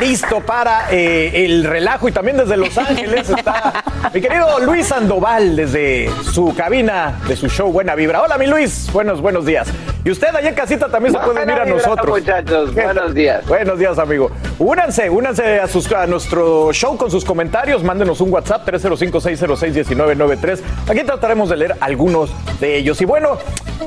listo 0.00 0.40
para 0.40 0.90
eh, 0.90 1.44
el 1.44 1.64
relajo 1.64 2.08
y 2.08 2.12
también 2.12 2.36
desde 2.36 2.56
Los 2.56 2.76
Ángeles 2.76 3.30
está 3.30 3.84
mi 4.12 4.20
querido 4.20 4.58
Luis 4.60 4.88
Sandoval 4.88 5.54
desde 5.54 6.10
su 6.32 6.54
cabina 6.54 7.20
de 7.28 7.36
su 7.36 7.48
show 7.48 7.70
Buena 7.70 7.94
Vibra. 7.94 8.22
Hola 8.22 8.38
mi 8.38 8.46
Luis, 8.46 8.90
buenos, 8.92 9.20
buenos 9.20 9.46
días. 9.46 9.68
Y 10.04 10.10
usted 10.10 10.34
allá 10.34 10.48
en 10.48 10.54
casita 10.54 10.88
también 10.88 11.14
se 11.14 11.20
puede 11.20 11.44
unir 11.44 11.60
a 11.60 11.64
nosotros. 11.64 12.18
muchachos. 12.18 12.74
Buenos 12.74 13.14
días. 13.14 13.46
Buenos 13.52 13.78
días, 13.78 13.98
amigo. 13.98 14.32
Únanse, 14.58 15.10
únanse 15.10 15.58
a, 15.60 15.66
sus- 15.66 15.90
a 15.92 16.06
nuestro 16.06 16.72
show 16.72 16.96
con 16.96 17.10
sus 17.10 17.24
comentarios. 17.24 17.82
Mándenos 17.82 18.20
un 18.20 18.32
WhatsApp 18.32 18.68
305-606-1993. 18.68 20.60
Aquí 20.88 21.00
trataremos 21.04 21.48
de 21.48 21.56
leer 21.56 21.76
algunos 21.80 22.30
de 22.60 22.76
ellos. 22.76 23.00
Y 23.00 23.04
bueno, 23.04 23.38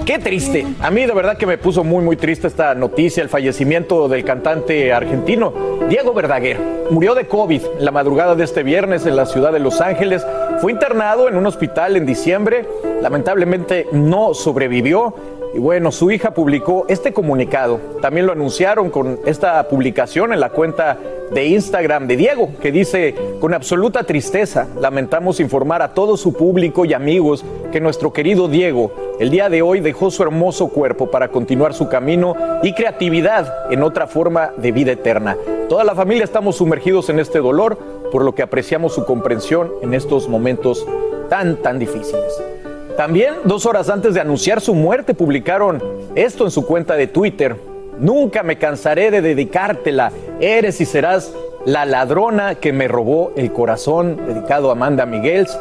qué 0.06 0.20
triste. 0.20 0.66
A 0.82 0.92
mí 0.92 1.06
de 1.06 1.14
verdad 1.14 1.38
que 1.38 1.46
me 1.46 1.58
puso 1.58 1.84
muy, 1.84 2.04
muy 2.04 2.18
triste 2.18 2.48
esta 2.48 2.76
noticia, 2.76 3.24
el 3.24 3.30
fallecimiento 3.30 4.08
del 4.10 4.26
cantante 4.26 4.92
argentino 4.92 5.54
Diego 5.88 6.14
Verdaguer. 6.14 6.60
Murió 6.90 7.16
de 7.16 7.28
COVID 7.28 7.62
la 7.80 7.92
madrugada 7.92 8.36
de 8.36 8.44
este 8.44 8.64
viernes 8.64 9.06
en 9.06 9.16
la 9.16 9.26
ciudad 9.26 9.54
de 9.54 9.60
Los 9.60 9.80
Ángeles. 9.82 10.26
Fue 10.62 10.72
internado 10.72 11.28
en 11.30 11.36
un 11.38 11.46
hospital 11.46 11.96
en 11.96 12.06
diciembre. 12.06 12.68
Lamentablemente 13.02 13.88
no 13.92 14.34
sobrevivió. 14.34 15.14
Y 15.56 15.60
bueno, 15.60 15.90
su 15.94 16.12
hija 16.12 16.32
publicó 16.32 16.86
este 16.90 17.14
comunicado. 17.14 17.80
También 18.02 18.26
lo 18.26 18.34
anunciaron 18.34 18.90
con 18.90 19.22
esta 19.26 19.66
publicación 19.70 20.34
en 20.34 20.42
la 20.42 20.50
cuenta 20.50 20.98
de 21.32 21.46
Instagram 21.46 22.08
de 22.08 22.18
Diego, 22.18 22.50
que 22.62 22.74
dice, 22.74 23.16
con 23.40 23.54
absoluta 23.54 24.04
tristeza, 24.04 24.68
lamentamos 24.78 25.40
informar 25.40 25.82
a 25.82 25.94
todo 25.94 26.18
su 26.18 26.34
público 26.34 26.84
y 26.84 26.94
amigos 26.94 27.46
que 27.72 27.80
nuestro 27.80 28.12
querido 28.12 28.50
Diego 28.50 28.92
el 29.18 29.30
día 29.30 29.48
de 29.48 29.62
hoy 29.62 29.80
dejó 29.80 30.12
su 30.12 30.24
hermoso 30.24 30.68
cuerpo 30.68 31.10
para 31.10 31.30
continuar 31.30 31.74
su 31.74 31.88
camino 31.88 32.36
y 32.62 32.74
creatividad 32.74 33.72
en 33.72 33.82
otra 33.82 34.08
forma 34.08 34.52
de 34.58 34.74
vida 34.74 34.92
eterna. 34.92 35.38
Toda 35.70 35.86
la 35.86 35.96
familia 35.96 36.26
estamos 36.26 36.58
sumergidos 36.58 37.10
en 37.10 37.20
este 37.20 37.40
dolor, 37.40 37.78
por 38.12 38.26
lo 38.26 38.36
que 38.36 38.44
apreciamos 38.44 38.94
su 38.94 39.06
comprensión 39.06 39.72
en 39.82 39.94
estos 39.94 40.28
momentos 40.28 40.86
tan, 41.30 41.56
tan 41.62 41.80
difíciles. 41.80 42.55
También, 42.98 43.34
dos 43.44 43.66
horas 43.66 43.90
antes 43.90 44.14
de 44.14 44.22
anunciar 44.22 44.62
su 44.62 44.74
muerte, 44.74 45.14
publicaron 45.14 45.84
esto 46.16 46.46
en 46.46 46.52
su 46.52 46.66
cuenta 46.66 46.96
de 46.96 47.08
Twitter. 47.08 47.58
Nunca 48.00 48.42
me 48.42 48.58
cansaré 48.58 49.12
de 49.12 49.22
dedicártela. 49.22 50.12
Eres 50.40 50.80
y 50.80 50.86
serás 50.86 51.34
La 51.66 51.86
ladrona 51.86 52.56
que 52.56 52.72
me 52.72 52.88
robó 52.88 53.34
el 53.36 53.52
corazón, 53.52 54.18
dedicado 54.28 54.70
a 54.70 54.74
Amanda 54.74 55.06
Miguels. 55.06 55.58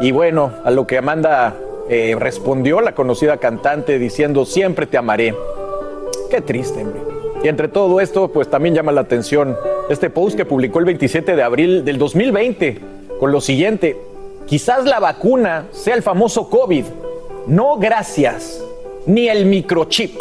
Y 0.00 0.12
bueno, 0.12 0.52
a 0.64 0.70
lo 0.70 0.86
que 0.86 0.96
Amanda 0.96 1.54
eh, 1.88 2.16
respondió 2.18 2.80
la 2.80 2.94
conocida 2.94 3.36
cantante 3.38 3.98
diciendo, 3.98 4.46
siempre 4.46 4.86
te 4.86 4.96
amaré. 4.96 5.34
Qué 6.30 6.40
triste, 6.40 6.82
hombre. 6.82 7.00
Y 7.42 7.48
entre 7.48 7.68
todo 7.68 8.00
esto, 8.00 8.28
pues 8.28 8.48
también 8.48 8.74
llama 8.74 8.92
la 8.92 9.00
atención 9.02 9.56
este 9.90 10.08
post 10.08 10.36
que 10.36 10.44
publicó 10.44 10.78
el 10.78 10.84
27 10.84 11.34
de 11.34 11.42
abril 11.42 11.84
del 11.84 11.98
2020 11.98 12.78
con 13.18 13.32
lo 13.32 13.40
siguiente, 13.42 13.98
quizás 14.46 14.84
la 14.84 15.00
vacuna 15.00 15.66
sea 15.72 15.94
el 15.94 16.02
famoso 16.02 16.48
COVID. 16.48 16.84
No 17.46 17.76
gracias, 17.78 18.62
ni 19.06 19.28
el 19.28 19.46
microchip, 19.46 20.20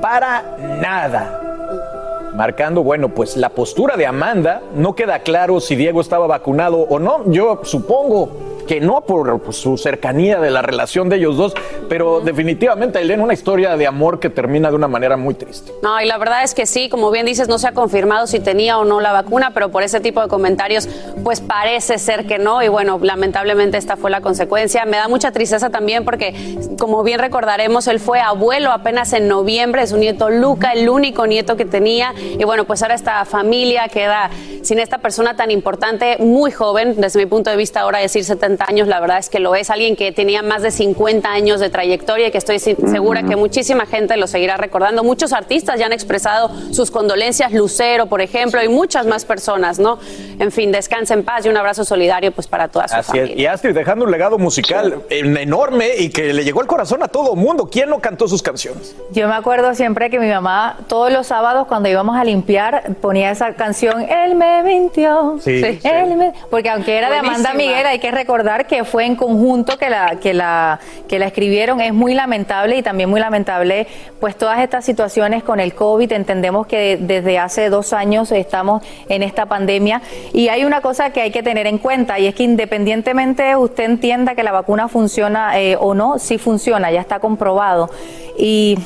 para 0.00 0.56
nada. 0.80 2.30
Marcando, 2.34 2.82
bueno, 2.82 3.08
pues 3.08 3.36
la 3.36 3.48
postura 3.50 3.96
de 3.96 4.06
Amanda, 4.06 4.62
no 4.74 4.94
queda 4.94 5.20
claro 5.20 5.60
si 5.60 5.76
Diego 5.76 6.00
estaba 6.00 6.26
vacunado 6.26 6.78
o 6.78 6.98
no, 6.98 7.30
yo 7.32 7.60
supongo 7.64 8.30
que 8.68 8.80
no 8.82 9.00
por 9.00 9.40
pues, 9.40 9.56
su 9.56 9.78
cercanía 9.78 10.38
de 10.38 10.50
la 10.50 10.60
relación 10.60 11.08
de 11.08 11.16
ellos 11.16 11.38
dos, 11.38 11.54
pero 11.88 12.20
definitivamente, 12.20 13.00
Elena, 13.00 13.24
una 13.24 13.32
historia 13.32 13.78
de 13.78 13.86
amor 13.86 14.20
que 14.20 14.28
termina 14.28 14.68
de 14.68 14.76
una 14.76 14.88
manera 14.88 15.16
muy 15.16 15.34
triste. 15.34 15.72
No, 15.82 15.98
y 16.00 16.06
la 16.06 16.18
verdad 16.18 16.44
es 16.44 16.54
que 16.54 16.66
sí, 16.66 16.90
como 16.90 17.10
bien 17.10 17.24
dices, 17.24 17.48
no 17.48 17.58
se 17.58 17.66
ha 17.66 17.72
confirmado 17.72 18.26
si 18.26 18.40
tenía 18.40 18.78
o 18.78 18.84
no 18.84 19.00
la 19.00 19.12
vacuna, 19.12 19.52
pero 19.54 19.70
por 19.70 19.82
ese 19.82 20.00
tipo 20.00 20.20
de 20.20 20.28
comentarios, 20.28 20.86
pues 21.24 21.40
parece 21.40 21.98
ser 21.98 22.26
que 22.26 22.38
no, 22.38 22.62
y 22.62 22.68
bueno, 22.68 23.00
lamentablemente 23.02 23.78
esta 23.78 23.96
fue 23.96 24.10
la 24.10 24.20
consecuencia. 24.20 24.84
Me 24.84 24.98
da 24.98 25.08
mucha 25.08 25.32
tristeza 25.32 25.70
también 25.70 26.04
porque, 26.04 26.34
como 26.78 27.02
bien 27.02 27.20
recordaremos, 27.20 27.86
él 27.86 27.98
fue 28.00 28.20
abuelo 28.20 28.70
apenas 28.70 29.14
en 29.14 29.28
noviembre 29.28 29.86
su 29.86 29.96
nieto 29.96 30.28
Luca, 30.28 30.72
el 30.72 30.90
único 30.90 31.26
nieto 31.26 31.56
que 31.56 31.64
tenía, 31.64 32.12
y 32.38 32.44
bueno, 32.44 32.66
pues 32.66 32.82
ahora 32.82 32.94
esta 32.94 33.24
familia 33.24 33.88
queda 33.88 34.30
sin 34.62 34.78
esta 34.78 34.98
persona 34.98 35.36
tan 35.36 35.50
importante, 35.50 36.18
muy 36.18 36.50
joven, 36.50 37.00
desde 37.00 37.18
mi 37.18 37.24
punto 37.24 37.48
de 37.48 37.56
vista 37.56 37.80
ahora 37.80 38.00
decir 38.00 38.24
70 38.24 38.57
años, 38.66 38.88
la 38.88 39.00
verdad 39.00 39.18
es 39.18 39.28
que 39.28 39.38
lo 39.38 39.54
es. 39.54 39.70
Alguien 39.70 39.96
que 39.96 40.12
tenía 40.12 40.42
más 40.42 40.62
de 40.62 40.70
50 40.70 41.30
años 41.30 41.60
de 41.60 41.70
trayectoria 41.70 42.28
y 42.28 42.30
que 42.30 42.38
estoy 42.38 42.58
segura 42.58 43.22
que 43.22 43.36
muchísima 43.36 43.86
gente 43.86 44.16
lo 44.16 44.26
seguirá 44.26 44.56
recordando. 44.56 45.04
Muchos 45.04 45.32
artistas 45.32 45.78
ya 45.78 45.86
han 45.86 45.92
expresado 45.92 46.50
sus 46.72 46.90
condolencias, 46.90 47.52
Lucero, 47.52 48.06
por 48.06 48.20
ejemplo, 48.20 48.62
y 48.62 48.68
muchas 48.68 49.06
más 49.06 49.24
personas, 49.24 49.78
¿no? 49.78 49.98
En 50.38 50.50
fin, 50.52 50.72
descansa 50.72 51.14
en 51.14 51.24
paz 51.24 51.44
y 51.46 51.48
un 51.48 51.56
abrazo 51.56 51.84
solidario 51.84 52.32
pues 52.32 52.46
para 52.46 52.68
toda 52.68 52.88
su 52.88 52.96
Así 52.96 53.06
familia. 53.12 53.34
Es. 53.34 53.38
Y 53.40 53.46
Astrid 53.46 53.74
dejando 53.74 54.04
un 54.04 54.10
legado 54.10 54.38
musical 54.38 55.02
enorme 55.10 55.96
y 55.98 56.10
que 56.10 56.32
le 56.32 56.44
llegó 56.44 56.60
al 56.60 56.66
corazón 56.66 57.02
a 57.02 57.08
todo 57.08 57.34
mundo. 57.34 57.68
¿Quién 57.70 57.90
no 57.90 57.98
cantó 58.00 58.28
sus 58.28 58.42
canciones? 58.42 58.94
Yo 59.12 59.28
me 59.28 59.34
acuerdo 59.34 59.74
siempre 59.74 60.10
que 60.10 60.18
mi 60.18 60.28
mamá 60.28 60.78
todos 60.88 61.12
los 61.12 61.26
sábados 61.26 61.66
cuando 61.66 61.88
íbamos 61.88 62.16
a 62.16 62.24
limpiar 62.24 62.94
ponía 63.00 63.30
esa 63.30 63.54
canción 63.54 64.02
Él 64.02 64.34
me 64.34 64.62
mintió. 64.62 65.38
Sí, 65.42 65.62
sí. 65.62 65.80
Él 65.84 66.16
me- 66.16 66.32
Porque 66.50 66.68
aunque 66.70 66.96
era 66.96 67.10
de 67.10 67.16
Amanda. 67.18 67.52
Miguel, 67.54 67.86
hay 67.86 67.98
que 67.98 68.10
recordar 68.10 68.47
que 68.66 68.84
fue 68.84 69.04
en 69.04 69.14
conjunto 69.14 69.76
que 69.76 69.90
la, 69.90 70.16
que 70.16 70.32
la, 70.32 70.80
que 71.06 71.18
la 71.18 71.26
escribieron. 71.26 71.80
Es 71.80 71.92
muy 71.92 72.14
lamentable 72.14 72.76
y 72.76 72.82
también 72.82 73.10
muy 73.10 73.20
lamentable 73.20 73.86
pues 74.20 74.36
todas 74.36 74.60
estas 74.60 74.84
situaciones 74.84 75.42
con 75.42 75.60
el 75.60 75.74
COVID. 75.74 76.12
Entendemos 76.12 76.66
que 76.66 76.96
desde 77.00 77.38
hace 77.38 77.68
dos 77.68 77.92
años 77.92 78.32
estamos 78.32 78.82
en 79.08 79.22
esta 79.22 79.46
pandemia 79.46 80.00
y 80.32 80.48
hay 80.48 80.64
una 80.64 80.80
cosa 80.80 81.10
que 81.10 81.20
hay 81.20 81.30
que 81.30 81.42
tener 81.42 81.66
en 81.66 81.78
cuenta 81.78 82.18
y 82.18 82.26
es 82.26 82.34
que 82.34 82.44
independientemente 82.44 83.54
usted 83.56 83.84
entienda 83.84 84.34
que 84.34 84.42
la 84.42 84.52
vacuna 84.52 84.88
funciona 84.88 85.60
eh, 85.60 85.76
o 85.78 85.94
no, 85.94 86.18
sí 86.18 86.38
funciona, 86.38 86.90
ya 86.90 87.00
está 87.00 87.20
comprobado. 87.20 87.90
Y 88.38 88.78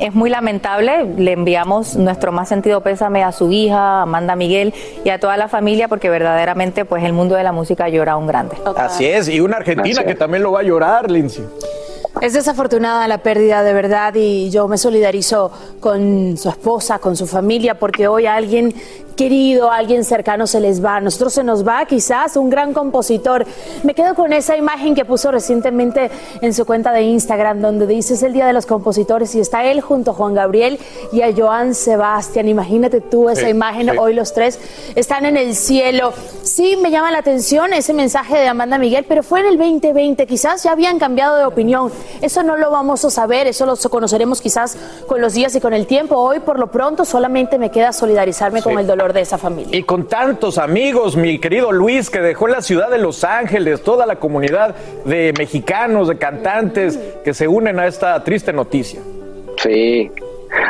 es 0.00 0.14
muy 0.14 0.30
lamentable, 0.30 1.04
le 1.16 1.32
enviamos 1.32 1.96
nuestro 1.96 2.32
más 2.32 2.48
sentido 2.48 2.80
pésame 2.82 3.22
a 3.22 3.32
su 3.32 3.50
hija, 3.52 4.02
Amanda 4.02 4.36
Miguel 4.36 4.74
y 5.04 5.10
a 5.10 5.18
toda 5.18 5.36
la 5.36 5.48
familia 5.48 5.88
porque 5.88 6.10
verdaderamente 6.10 6.84
pues 6.84 7.04
el 7.04 7.12
mundo 7.12 7.34
de 7.34 7.42
la 7.42 7.52
música 7.52 7.88
llora 7.88 8.12
a 8.12 8.16
un 8.16 8.26
grande. 8.26 8.56
Así 8.76 9.06
es. 9.06 9.28
Y 9.28 9.40
una 9.40 9.56
argentina 9.56 10.04
que 10.04 10.14
también 10.14 10.42
lo 10.42 10.52
va 10.52 10.60
a 10.60 10.62
llorar, 10.62 11.10
Lindsay. 11.10 11.44
Es 12.20 12.32
desafortunada 12.32 13.06
la 13.06 13.18
pérdida 13.18 13.62
de 13.62 13.72
verdad 13.72 14.14
y 14.16 14.50
yo 14.50 14.66
me 14.66 14.76
solidarizo 14.76 15.52
con 15.78 16.36
su 16.36 16.48
esposa, 16.48 16.98
con 16.98 17.14
su 17.16 17.26
familia, 17.26 17.78
porque 17.78 18.08
hoy 18.08 18.26
alguien 18.26 18.74
querido, 19.18 19.70
alguien 19.72 20.04
cercano 20.04 20.46
se 20.46 20.60
les 20.60 20.82
va. 20.82 20.96
A 20.96 21.00
nosotros 21.00 21.34
se 21.34 21.42
nos 21.42 21.66
va 21.66 21.84
quizás 21.86 22.36
un 22.36 22.48
gran 22.48 22.72
compositor. 22.72 23.44
Me 23.82 23.92
quedo 23.92 24.14
con 24.14 24.32
esa 24.32 24.56
imagen 24.56 24.94
que 24.94 25.04
puso 25.04 25.32
recientemente 25.32 26.08
en 26.40 26.54
su 26.54 26.64
cuenta 26.64 26.92
de 26.92 27.02
Instagram, 27.02 27.60
donde 27.60 27.88
dice 27.88 28.14
es 28.14 28.22
el 28.22 28.32
Día 28.32 28.46
de 28.46 28.52
los 28.52 28.64
Compositores 28.64 29.34
y 29.34 29.40
está 29.40 29.64
él 29.64 29.80
junto 29.80 30.12
a 30.12 30.14
Juan 30.14 30.34
Gabriel 30.34 30.78
y 31.12 31.22
a 31.22 31.34
Joan 31.36 31.74
Sebastián. 31.74 32.46
Imagínate 32.46 33.00
tú 33.00 33.28
esa 33.28 33.42
Sí, 33.42 33.48
imagen, 33.48 33.90
sí. 33.90 33.96
hoy 33.98 34.14
los 34.14 34.32
tres 34.32 34.60
están 34.94 35.26
en 35.26 35.36
el 35.36 35.56
cielo. 35.56 36.12
Sí, 36.42 36.78
me 36.80 36.92
llama 36.92 37.10
la 37.10 37.18
atención 37.18 37.72
ese 37.74 37.92
mensaje 37.94 38.38
de 38.38 38.46
Amanda 38.46 38.78
Miguel, 38.78 39.04
pero 39.08 39.24
fue 39.24 39.40
en 39.40 39.46
el 39.46 39.58
2020, 39.58 40.26
quizás 40.28 40.62
ya 40.62 40.70
habían 40.70 41.00
cambiado 41.00 41.36
de 41.38 41.44
opinión. 41.44 41.90
Eso 42.22 42.44
no 42.44 42.56
lo 42.56 42.70
vamos 42.70 43.04
a 43.04 43.10
saber, 43.10 43.48
eso 43.48 43.66
lo 43.66 43.76
conoceremos 43.76 44.40
quizás 44.40 44.76
con 45.08 45.20
los 45.20 45.34
días 45.34 45.56
y 45.56 45.60
con 45.60 45.74
el 45.74 45.88
tiempo. 45.88 46.16
Hoy, 46.16 46.38
por 46.38 46.60
lo 46.60 46.68
pronto, 46.68 47.04
solamente 47.04 47.58
me 47.58 47.70
queda 47.72 47.92
solidarizarme 47.92 48.62
con 48.62 48.78
el 48.78 48.86
dolor 48.86 49.07
de 49.12 49.20
esa 49.20 49.38
familia. 49.38 49.76
Y 49.76 49.82
con 49.82 50.08
tantos 50.08 50.58
amigos, 50.58 51.16
mi 51.16 51.38
querido 51.38 51.72
Luis, 51.72 52.10
que 52.10 52.20
dejó 52.20 52.48
la 52.48 52.62
ciudad 52.62 52.90
de 52.90 52.98
Los 52.98 53.24
Ángeles, 53.24 53.82
toda 53.82 54.06
la 54.06 54.16
comunidad 54.16 54.74
de 55.04 55.32
mexicanos, 55.36 56.08
de 56.08 56.18
cantantes 56.18 56.98
que 57.24 57.34
se 57.34 57.48
unen 57.48 57.78
a 57.78 57.86
esta 57.86 58.22
triste 58.24 58.52
noticia. 58.52 59.00
Sí. 59.56 60.10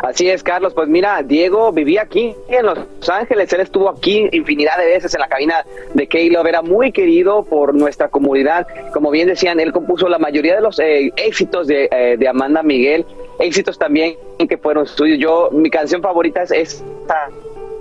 Así 0.02 0.28
es, 0.28 0.42
Carlos. 0.42 0.74
Pues 0.74 0.88
mira, 0.88 1.22
Diego 1.22 1.72
vivía 1.72 2.02
aquí 2.02 2.34
en 2.48 2.66
Los 2.66 2.78
Ángeles. 3.08 3.52
Él 3.52 3.60
estuvo 3.60 3.88
aquí 3.88 4.28
infinidad 4.32 4.76
de 4.78 4.86
veces 4.86 5.14
en 5.14 5.20
la 5.20 5.28
cabina 5.28 5.64
de 5.94 6.06
K-Love. 6.06 6.46
Era 6.46 6.62
muy 6.62 6.92
querido 6.92 7.44
por 7.44 7.74
nuestra 7.74 8.08
comunidad. 8.08 8.66
Como 8.92 9.10
bien 9.10 9.28
decían, 9.28 9.60
él 9.60 9.72
compuso 9.72 10.08
la 10.08 10.18
mayoría 10.18 10.56
de 10.56 10.60
los 10.60 10.78
eh, 10.78 11.12
éxitos 11.16 11.66
de, 11.66 11.88
eh, 11.90 12.16
de 12.18 12.28
Amanda 12.28 12.62
Miguel. 12.62 13.04
Éxitos 13.38 13.78
también 13.78 14.16
que 14.48 14.58
fueron 14.58 14.86
suyos. 14.86 15.18
Yo, 15.18 15.50
mi 15.52 15.70
canción 15.70 16.02
favorita 16.02 16.42
es 16.42 16.50
esta 16.50 17.28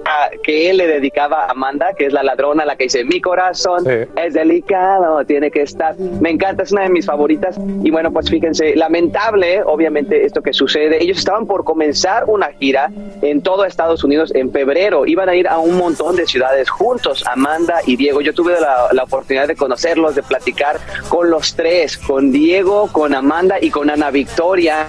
ah, 0.07 0.29
que 0.41 0.69
él 0.69 0.77
le 0.77 0.87
dedicaba 0.87 1.45
a 1.45 1.51
Amanda, 1.51 1.93
que 1.97 2.05
es 2.05 2.13
la 2.13 2.23
ladrona, 2.23 2.65
la 2.65 2.75
que 2.75 2.85
dice, 2.85 3.03
mi 3.03 3.21
corazón 3.21 3.85
es 3.87 4.33
delicado, 4.33 5.23
tiene 5.25 5.51
que 5.51 5.61
estar. 5.61 5.97
Me 5.97 6.29
encanta, 6.29 6.63
es 6.63 6.71
una 6.71 6.83
de 6.83 6.89
mis 6.89 7.05
favoritas. 7.05 7.57
Y 7.83 7.91
bueno, 7.91 8.11
pues 8.11 8.29
fíjense, 8.29 8.75
lamentable, 8.75 9.61
obviamente, 9.63 10.25
esto 10.25 10.41
que 10.41 10.53
sucede. 10.53 11.03
Ellos 11.03 11.17
estaban 11.17 11.45
por 11.45 11.63
comenzar 11.63 12.25
una 12.27 12.47
gira 12.53 12.89
en 13.21 13.41
todo 13.41 13.65
Estados 13.65 14.03
Unidos 14.03 14.33
en 14.35 14.51
febrero. 14.51 15.05
Iban 15.05 15.29
a 15.29 15.35
ir 15.35 15.47
a 15.47 15.57
un 15.57 15.77
montón 15.77 16.15
de 16.15 16.25
ciudades 16.25 16.69
juntos, 16.69 17.25
Amanda 17.27 17.81
y 17.85 17.95
Diego. 17.95 18.21
Yo 18.21 18.33
tuve 18.33 18.59
la, 18.59 18.89
la 18.91 19.03
oportunidad 19.03 19.47
de 19.47 19.55
conocerlos, 19.55 20.15
de 20.15 20.23
platicar 20.23 20.79
con 21.09 21.29
los 21.29 21.55
tres, 21.55 21.97
con 21.97 22.31
Diego, 22.31 22.89
con 22.91 23.13
Amanda 23.13 23.57
y 23.59 23.69
con 23.69 23.89
Ana 23.89 24.11
Victoria 24.11 24.87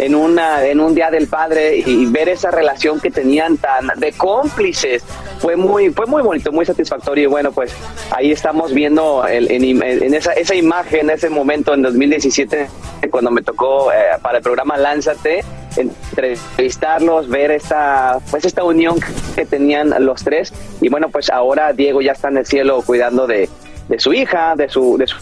en 0.00 0.14
una 0.14 0.64
en 0.66 0.80
un 0.80 0.94
día 0.94 1.10
del 1.10 1.26
padre 1.28 1.76
y 1.76 2.06
ver 2.06 2.28
esa 2.28 2.50
relación 2.50 2.98
que 3.00 3.10
tenían 3.10 3.56
tan 3.58 3.88
de 3.96 4.12
cómplices 4.12 5.04
fue 5.38 5.56
muy 5.56 5.90
fue 5.90 6.06
muy 6.06 6.22
bonito 6.22 6.50
muy 6.52 6.64
satisfactorio. 6.66 7.24
Y 7.24 7.26
bueno 7.26 7.52
pues 7.52 7.72
ahí 8.10 8.32
estamos 8.32 8.72
viendo 8.74 9.24
el- 9.26 9.50
en, 9.50 10.14
esa 10.14 10.32
esa 10.32 10.54
imagen 10.54 11.10
ese 11.10 11.28
momento 11.30 11.74
en 11.74 11.82
2017 11.82 12.68
cuando 13.10 13.30
me 13.30 13.42
tocó 13.42 13.92
eh, 13.92 13.96
para 14.22 14.38
el 14.38 14.42
programa 14.42 14.76
Lánzate 14.76 15.44
entrevistarlos 15.76 17.28
ver 17.28 17.50
esta 17.52 18.18
pues 18.30 18.44
esta 18.44 18.64
unión 18.64 18.96
que 19.34 19.44
tenían 19.46 19.92
los 20.04 20.22
tres. 20.24 20.52
Y 20.80 20.88
bueno 20.88 21.08
pues 21.10 21.30
ahora 21.30 21.72
Diego 21.72 22.00
ya 22.00 22.12
está 22.12 22.28
en 22.28 22.38
el 22.38 22.46
cielo 22.46 22.82
cuidando 22.84 23.26
de, 23.26 23.48
de 23.88 23.98
su 23.98 24.12
hija 24.12 24.54
de 24.56 24.68
su 24.68 24.96
de 24.98 25.06
su 25.06 25.16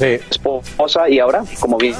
esposa 0.00 1.08
y 1.08 1.18
ahora 1.18 1.44
como 1.60 1.76
bien 1.78 1.94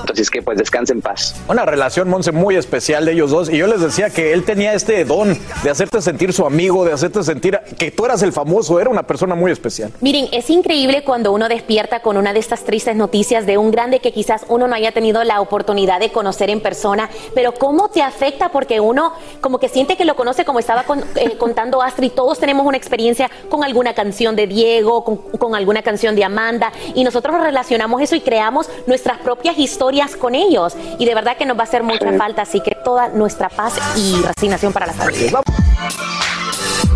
entonces 0.00 0.30
que 0.30 0.42
pues 0.42 0.56
descanse 0.56 0.92
en 0.92 1.02
paz 1.02 1.34
Una 1.48 1.64
relación, 1.66 2.08
Monse, 2.08 2.32
muy 2.32 2.56
especial 2.56 3.04
de 3.04 3.12
ellos 3.12 3.30
dos. 3.30 3.50
Y 3.50 3.58
yo 3.58 3.66
les 3.66 3.80
decía 3.80 4.08
que 4.10 4.32
él 4.32 4.44
tenía 4.44 4.72
este 4.72 5.04
don 5.04 5.36
de 5.62 5.70
hacerte 5.70 6.00
sentir 6.00 6.32
su 6.32 6.46
amigo, 6.46 6.84
de 6.84 6.92
hacerte 6.92 7.22
sentir 7.22 7.58
que 7.78 7.90
tú 7.90 8.04
eras 8.06 8.22
el 8.22 8.32
famoso. 8.32 8.80
Era 8.80 8.88
una 8.90 9.02
persona 9.02 9.34
muy 9.34 9.50
especial. 9.52 9.92
Miren, 10.00 10.28
es 10.32 10.48
increíble 10.50 11.04
cuando 11.04 11.32
uno 11.32 11.48
despierta 11.48 12.00
con 12.00 12.16
una 12.16 12.32
de 12.32 12.38
estas 12.38 12.64
tristes 12.64 12.96
noticias 12.96 13.44
de 13.44 13.58
un 13.58 13.70
grande 13.70 14.00
que 14.00 14.12
quizás 14.12 14.44
uno 14.48 14.66
no 14.66 14.74
haya 14.74 14.92
tenido 14.92 15.22
la 15.24 15.40
oportunidad 15.40 16.00
de 16.00 16.10
conocer 16.10 16.48
en 16.50 16.60
persona, 16.60 17.10
pero 17.34 17.52
cómo 17.52 17.88
te 17.90 18.00
afecta 18.02 18.48
porque 18.50 18.80
uno 18.80 19.12
como 19.40 19.58
que 19.58 19.68
siente 19.68 19.96
que 19.96 20.04
lo 20.06 20.16
conoce 20.16 20.44
como 20.44 20.58
estaba 20.58 20.84
con- 20.84 21.04
eh, 21.16 21.36
contando 21.38 21.82
Astrid, 21.82 22.12
todos 22.12 22.38
tenemos 22.38 22.66
una 22.66 22.76
experiencia 22.78 23.30
con 23.50 23.62
alguna 23.64 23.94
canción 23.94 24.36
de 24.36 24.46
Diego, 24.46 25.04
con, 25.04 25.16
con 25.38 25.54
alguna 25.54 25.82
canción 25.82 26.14
de 26.16 26.24
Amanda 26.24 26.72
y 26.94 27.04
nosotros 27.04 27.34
relacionamos 27.40 28.00
eso 28.02 28.16
y 28.16 28.20
creamos 28.20 28.68
nuestras 28.86 29.18
propias 29.18 29.58
historias 29.58 30.16
con 30.16 30.34
ellos 30.34 30.76
y 30.98 31.04
de 31.04 31.14
verdad 31.14 31.36
que 31.36 31.46
nos 31.46 31.56
va 31.56 31.62
a 31.62 31.64
hacer 31.64 31.82
mucha 31.82 32.12
falta, 32.12 32.42
así 32.42 32.60
que 32.60 32.76
toda 32.84 33.08
nuestra 33.08 33.48
paz 33.48 33.74
y 33.96 34.22
resignación 34.22 34.72
para 34.72 34.86
la 34.86 34.92
familia. 34.92 35.40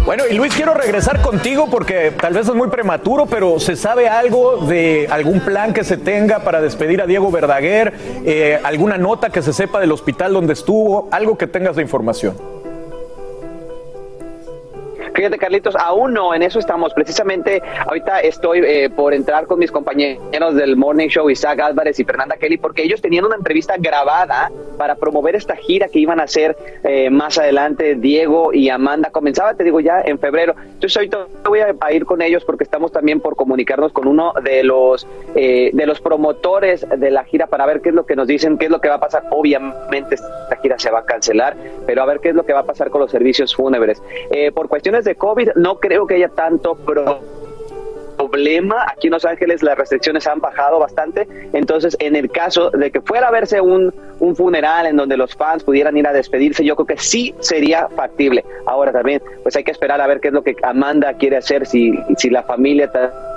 Bueno, 0.04 0.24
y 0.28 0.34
Luis, 0.34 0.52
quiero 0.52 0.74
regresar 0.74 1.22
contigo 1.22 1.68
porque 1.70 2.10
tal 2.10 2.34
vez 2.34 2.48
es 2.48 2.54
muy 2.54 2.68
prematuro, 2.68 3.26
pero 3.26 3.60
¿se 3.60 3.76
sabe 3.76 4.08
algo 4.08 4.56
de 4.56 5.06
algún 5.08 5.40
plan 5.40 5.72
que 5.72 5.84
se 5.84 5.96
tenga 5.96 6.40
para 6.40 6.60
despedir 6.60 7.00
a 7.00 7.06
Diego 7.06 7.30
Verdaguer? 7.30 7.92
Eh, 8.24 8.58
¿Alguna 8.64 8.98
nota 8.98 9.30
que 9.30 9.42
se 9.42 9.52
sepa 9.52 9.78
del 9.78 9.92
hospital 9.92 10.32
donde 10.32 10.54
estuvo? 10.54 11.08
¿Algo 11.12 11.38
que 11.38 11.46
tengas 11.46 11.76
de 11.76 11.82
información? 11.82 12.61
Fíjate, 15.14 15.36
Carlitos, 15.36 15.76
aún 15.76 16.14
no, 16.14 16.34
en 16.34 16.42
eso 16.42 16.58
estamos. 16.58 16.94
Precisamente 16.94 17.62
ahorita 17.86 18.20
estoy 18.20 18.60
eh, 18.64 18.88
por 18.88 19.12
entrar 19.12 19.46
con 19.46 19.58
mis 19.58 19.70
compañeros 19.70 20.54
del 20.54 20.76
Morning 20.76 21.08
Show, 21.08 21.28
Isaac 21.28 21.60
Álvarez 21.60 22.00
y 22.00 22.04
Fernanda 22.04 22.36
Kelly, 22.36 22.56
porque 22.56 22.82
ellos 22.82 23.02
tenían 23.02 23.26
una 23.26 23.36
entrevista 23.36 23.74
grabada 23.78 24.50
para 24.78 24.94
promover 24.94 25.36
esta 25.36 25.54
gira 25.54 25.88
que 25.88 25.98
iban 25.98 26.18
a 26.18 26.22
hacer 26.24 26.56
eh, 26.82 27.10
más 27.10 27.36
adelante 27.36 27.94
Diego 27.94 28.54
y 28.54 28.70
Amanda. 28.70 29.10
Comenzaba, 29.10 29.54
te 29.54 29.64
digo, 29.64 29.80
ya 29.80 30.00
en 30.00 30.18
febrero. 30.18 30.54
Entonces 30.58 30.96
ahorita 30.96 31.26
voy 31.44 31.60
a, 31.60 31.92
ir 31.92 32.06
con 32.06 32.22
ellos 32.22 32.44
porque 32.44 32.64
estamos 32.64 32.90
también 32.90 33.20
por 33.20 33.36
comunicarnos 33.36 33.92
con 33.92 34.08
uno 34.08 34.32
de 34.42 34.64
los, 34.64 35.06
eh, 35.34 35.70
de 35.74 35.86
los 35.86 36.00
promotores 36.00 36.86
de 36.88 37.10
la 37.10 37.24
gira 37.24 37.48
para 37.48 37.66
ver 37.66 37.82
qué 37.82 37.90
es 37.90 37.94
lo 37.94 38.06
que 38.06 38.16
nos 38.16 38.26
dicen, 38.26 38.56
qué 38.56 38.64
es 38.64 38.70
lo 38.70 38.80
que 38.80 38.88
va 38.88 38.94
a 38.94 39.00
pasar. 39.00 39.24
Obviamente 39.30 40.14
esta 40.14 40.56
gira 40.62 40.78
se 40.78 40.90
va 40.90 41.00
a 41.00 41.04
cancelar, 41.04 41.54
pero 41.86 42.02
a 42.02 42.06
ver 42.06 42.20
qué 42.20 42.30
es 42.30 42.34
lo 42.34 42.46
que 42.46 42.54
va 42.54 42.60
a 42.60 42.66
pasar 42.66 42.88
con 42.88 43.02
los 43.02 43.10
servicios 43.10 43.54
fúnebres. 43.54 44.02
por 44.54 44.68
cuestiones 44.68 45.01
de 45.04 45.14
COVID, 45.14 45.50
no 45.56 45.78
creo 45.78 46.06
que 46.06 46.14
haya 46.14 46.28
tanto 46.28 46.76
problema. 48.16 48.86
Aquí 48.88 49.08
en 49.08 49.12
Los 49.12 49.24
Ángeles 49.24 49.62
las 49.62 49.76
restricciones 49.76 50.26
han 50.26 50.40
bajado 50.40 50.78
bastante. 50.78 51.26
Entonces, 51.52 51.96
en 52.00 52.16
el 52.16 52.30
caso 52.30 52.70
de 52.70 52.90
que 52.90 53.00
fuera 53.00 53.28
a 53.28 53.30
verse 53.30 53.60
un, 53.60 53.92
un 54.20 54.36
funeral 54.36 54.86
en 54.86 54.96
donde 54.96 55.16
los 55.16 55.34
fans 55.34 55.64
pudieran 55.64 55.96
ir 55.96 56.06
a 56.06 56.12
despedirse, 56.12 56.64
yo 56.64 56.76
creo 56.76 56.86
que 56.86 56.98
sí 56.98 57.34
sería 57.40 57.88
factible. 57.88 58.44
Ahora 58.66 58.92
también, 58.92 59.22
pues 59.42 59.56
hay 59.56 59.64
que 59.64 59.72
esperar 59.72 60.00
a 60.00 60.06
ver 60.06 60.20
qué 60.20 60.28
es 60.28 60.34
lo 60.34 60.42
que 60.42 60.56
Amanda 60.62 61.14
quiere 61.14 61.36
hacer, 61.36 61.66
si, 61.66 61.98
si 62.16 62.30
la 62.30 62.42
familia 62.42 62.90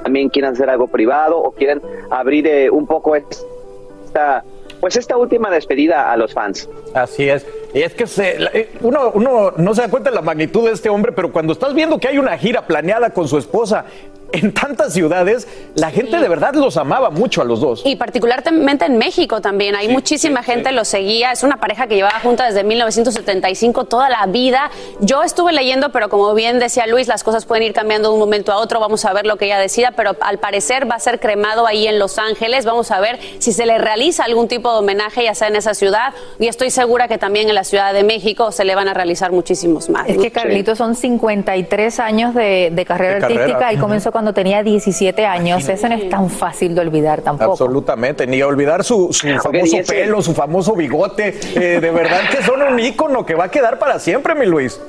también 0.04 0.30
quiere 0.30 0.48
hacer 0.50 0.70
algo 0.70 0.88
privado 0.88 1.38
o 1.38 1.52
quieren 1.52 1.82
abrir 2.10 2.48
eh, 2.48 2.70
un 2.70 2.86
poco 2.86 3.16
esta 3.16 4.44
pues 4.86 4.98
esta 4.98 5.18
última 5.18 5.50
despedida 5.50 6.12
a 6.12 6.16
los 6.16 6.32
fans. 6.32 6.70
Así 6.94 7.28
es. 7.28 7.44
Y 7.74 7.82
es 7.82 7.96
que 7.96 8.06
se, 8.06 8.38
eh, 8.54 8.70
uno, 8.82 9.10
uno 9.16 9.52
no 9.58 9.74
se 9.74 9.82
da 9.82 9.90
cuenta 9.90 10.12
de 10.12 10.16
la 10.16 10.22
magnitud 10.22 10.68
de 10.68 10.74
este 10.74 10.90
hombre, 10.90 11.12
pero 11.12 11.32
cuando 11.32 11.54
estás 11.54 11.74
viendo 11.74 11.98
que 11.98 12.08
hay 12.08 12.20
una 12.20 12.38
gira 12.38 12.68
planeada 12.68 13.10
con 13.10 13.28
su 13.28 13.40
esposa 13.40 13.86
en 14.32 14.54
tantas 14.54 14.94
ciudades, 14.94 15.48
la 15.76 15.92
gente 15.92 16.18
de 16.18 16.28
verdad 16.28 16.54
los 16.56 16.78
amaba 16.78 17.10
mucho 17.10 17.42
a 17.42 17.46
los 17.46 17.62
dos. 17.62 17.82
Y 17.86 17.96
particularmente 17.96 18.86
en 18.86 18.98
México 18.98 19.42
también, 19.42 19.76
hay 19.76 19.88
muchísima 19.88 20.44
gente 20.44 20.72
lo 20.72 20.86
seguía, 20.86 21.32
es 21.32 21.44
una 21.44 21.60
pareja 21.60 21.88
que 21.88 21.96
llevaba 21.96 22.20
junta 22.20 22.46
desde 22.46 22.64
1975 22.64 23.86
toda 23.86 24.10
la 24.10 24.26
vida. 24.26 24.70
Yo 25.00 25.24
estuve 25.24 25.54
leyendo, 25.54 25.92
pero 25.92 26.10
como 26.10 26.34
bien 26.34 26.60
decía 26.60 26.88
Luis, 26.88 27.08
las 27.08 27.24
cosas 27.24 27.46
pueden 27.46 27.64
ir 27.64 27.74
cambiando 27.74 28.10
de 28.10 28.14
un 28.14 28.20
momento 28.20 28.52
a 28.52 28.58
otro, 28.58 28.80
vamos 28.80 29.06
a 29.06 29.14
ver 29.14 29.26
lo 29.26 29.38
que 29.38 29.46
ella 29.46 29.60
decida, 29.60 29.92
pero 29.92 30.16
al 30.22 30.40
parecer 30.40 30.90
va 30.90 30.96
a 30.96 31.00
ser 31.00 31.20
cremado 31.20 31.68
ahí 31.68 31.88
en 31.88 32.00
Los 32.00 32.18
Ángeles, 32.18 32.66
vamos 32.66 32.92
a 32.92 33.00
ver 33.00 33.20
si 33.40 33.54
se 33.54 33.66
le 33.66 33.78
realiza 33.78 34.24
algún 34.24 34.48
tipo 34.48 34.72
de 34.72 34.80
homenaje, 34.80 35.24
ya 35.24 35.36
sea 35.36 35.48
en 35.48 35.56
esa 35.56 35.74
ciudad, 35.74 36.14
y 36.40 36.48
estoy 36.48 36.72
segura 36.72 37.08
que 37.08 37.18
también 37.18 37.50
en 37.50 37.56
la 37.56 37.64
Ciudad 37.64 37.94
de 37.94 38.04
México 38.04 38.52
se 38.52 38.66
le 38.66 38.76
van 38.76 38.88
a 38.88 38.94
realizar 38.94 39.32
muchísimos 39.32 39.90
más. 39.90 40.08
Es 40.10 40.18
que 40.18 40.32
Carlitos 40.32 40.78
son 40.78 40.96
53 40.96 42.00
años 42.00 42.36
de, 42.36 42.86
carrera 42.86 43.26
artística 43.26 43.74
y 43.74 43.78
comenzó 43.78 44.12
cuando 44.16 44.32
tenía 44.32 44.64
17 44.64 45.26
años. 45.26 45.68
Eso 45.68 45.90
no 45.90 45.96
es 45.96 46.08
tan 46.10 46.30
fácil 46.30 46.74
de 46.74 46.80
olvidar 46.80 47.22
tampoco. 47.22 47.52
Absolutamente, 47.52 48.26
ni 48.26 48.42
olvidar 48.42 48.86
su, 48.86 49.12
famoso 49.44 49.78
pelo, 49.86 50.22
su 50.22 50.34
famoso 50.34 50.74
bigote. 50.74 51.38
Eh, 51.54 51.82
de 51.82 51.92
verdad 51.92 52.22
que 52.32 52.42
son 52.42 52.62
un 52.62 52.80
ícono 52.80 53.26
que 53.26 53.36
va 53.36 53.44
a 53.44 53.52
quedar 53.52 53.78
para 53.78 54.00
siempre, 54.00 54.34
mi 54.34 54.46
Luis. 54.46 54.82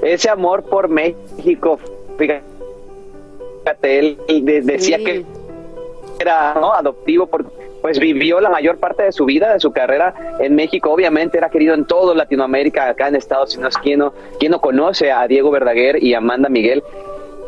Ese 0.00 0.30
amor 0.30 0.62
por 0.62 0.88
México, 0.88 1.78
fíjate, 2.16 2.42
él 3.82 4.16
decía 4.64 4.96
que 4.96 5.26
era 6.18 6.52
adoptivo 6.52 7.26
porque 7.26 7.50
pues 7.82 7.98
vivió 7.98 8.40
la 8.40 8.48
mayor 8.48 8.78
parte 8.78 9.02
de 9.02 9.12
su 9.12 9.26
vida, 9.26 9.52
de 9.52 9.60
su 9.60 9.72
carrera 9.72 10.14
en 10.38 10.54
México. 10.54 10.90
Obviamente 10.90 11.36
era 11.36 11.50
querido 11.50 11.74
en 11.74 11.84
todo 11.84 12.14
Latinoamérica, 12.14 12.88
acá 12.88 13.08
en 13.08 13.16
Estados 13.16 13.54
Unidos. 13.56 13.76
¿Quién 13.76 13.98
no, 13.98 14.14
quién 14.38 14.52
no 14.52 14.60
conoce 14.62 15.12
a 15.12 15.26
Diego 15.26 15.50
Verdaguer 15.50 16.02
y 16.02 16.14
Amanda 16.14 16.48
Miguel? 16.48 16.82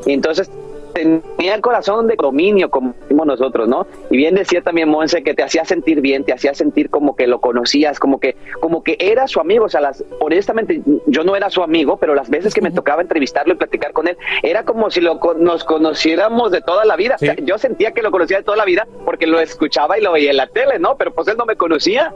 Entonces 0.07 0.51
tenía 0.93 1.55
el 1.55 1.61
corazón 1.61 2.07
de 2.07 2.17
dominio, 2.17 2.71
como 2.71 2.95
decimos 3.01 3.27
nosotros, 3.27 3.69
¿no? 3.69 3.87
Y 4.11 4.17
bien 4.17 4.35
decía 4.35 4.63
también 4.63 4.89
Monse 4.89 5.23
que 5.23 5.35
te 5.35 5.43
hacía 5.43 5.65
sentir 5.65 6.01
bien, 6.01 6.25
te 6.25 6.33
hacía 6.33 6.55
sentir 6.55 6.91
como 6.91 7.17
que 7.17 7.27
lo 7.27 7.41
conocías, 7.41 7.99
como 7.99 8.21
que, 8.21 8.37
como 8.61 8.83
que 8.83 8.97
era 8.99 9.27
su 9.27 9.41
amigo. 9.41 9.67
O 9.67 9.69
sea, 9.69 9.81
las, 9.81 10.05
honestamente, 10.21 10.83
yo 11.07 11.25
no 11.25 11.37
era 11.37 11.51
su 11.51 11.63
amigo, 11.63 11.97
pero 11.97 12.15
las 12.15 12.31
veces 12.31 12.55
que 12.55 12.61
me 12.61 12.71
tocaba 12.71 13.03
entrevistarlo 13.03 13.55
y 13.55 13.57
platicar 13.57 13.93
con 13.93 14.09
él, 14.09 14.17
era 14.43 14.65
como 14.65 14.91
si 14.91 15.01
lo, 15.01 15.21
nos 15.39 15.65
conociéramos 15.65 16.53
de 16.53 16.61
toda 16.61 16.85
la 16.85 16.97
vida. 16.97 17.17
yo 17.43 17.59
sentía 17.59 17.93
que 17.93 18.03
lo 18.03 18.11
conocía 18.11 18.39
de 18.39 18.45
toda 18.45 18.57
la 18.57 18.65
vida 18.65 18.87
porque 19.05 19.27
lo 19.27 19.41
escuchaba 19.41 19.99
y 19.99 20.03
lo 20.03 20.13
veía 20.13 20.31
en 20.31 20.37
la 20.37 20.47
tele, 20.47 20.79
¿no? 20.79 20.97
Pero 20.97 21.13
pues 21.13 21.29
él 21.29 21.37
no 21.37 21.47
me 21.47 21.57
conocía. 21.57 22.13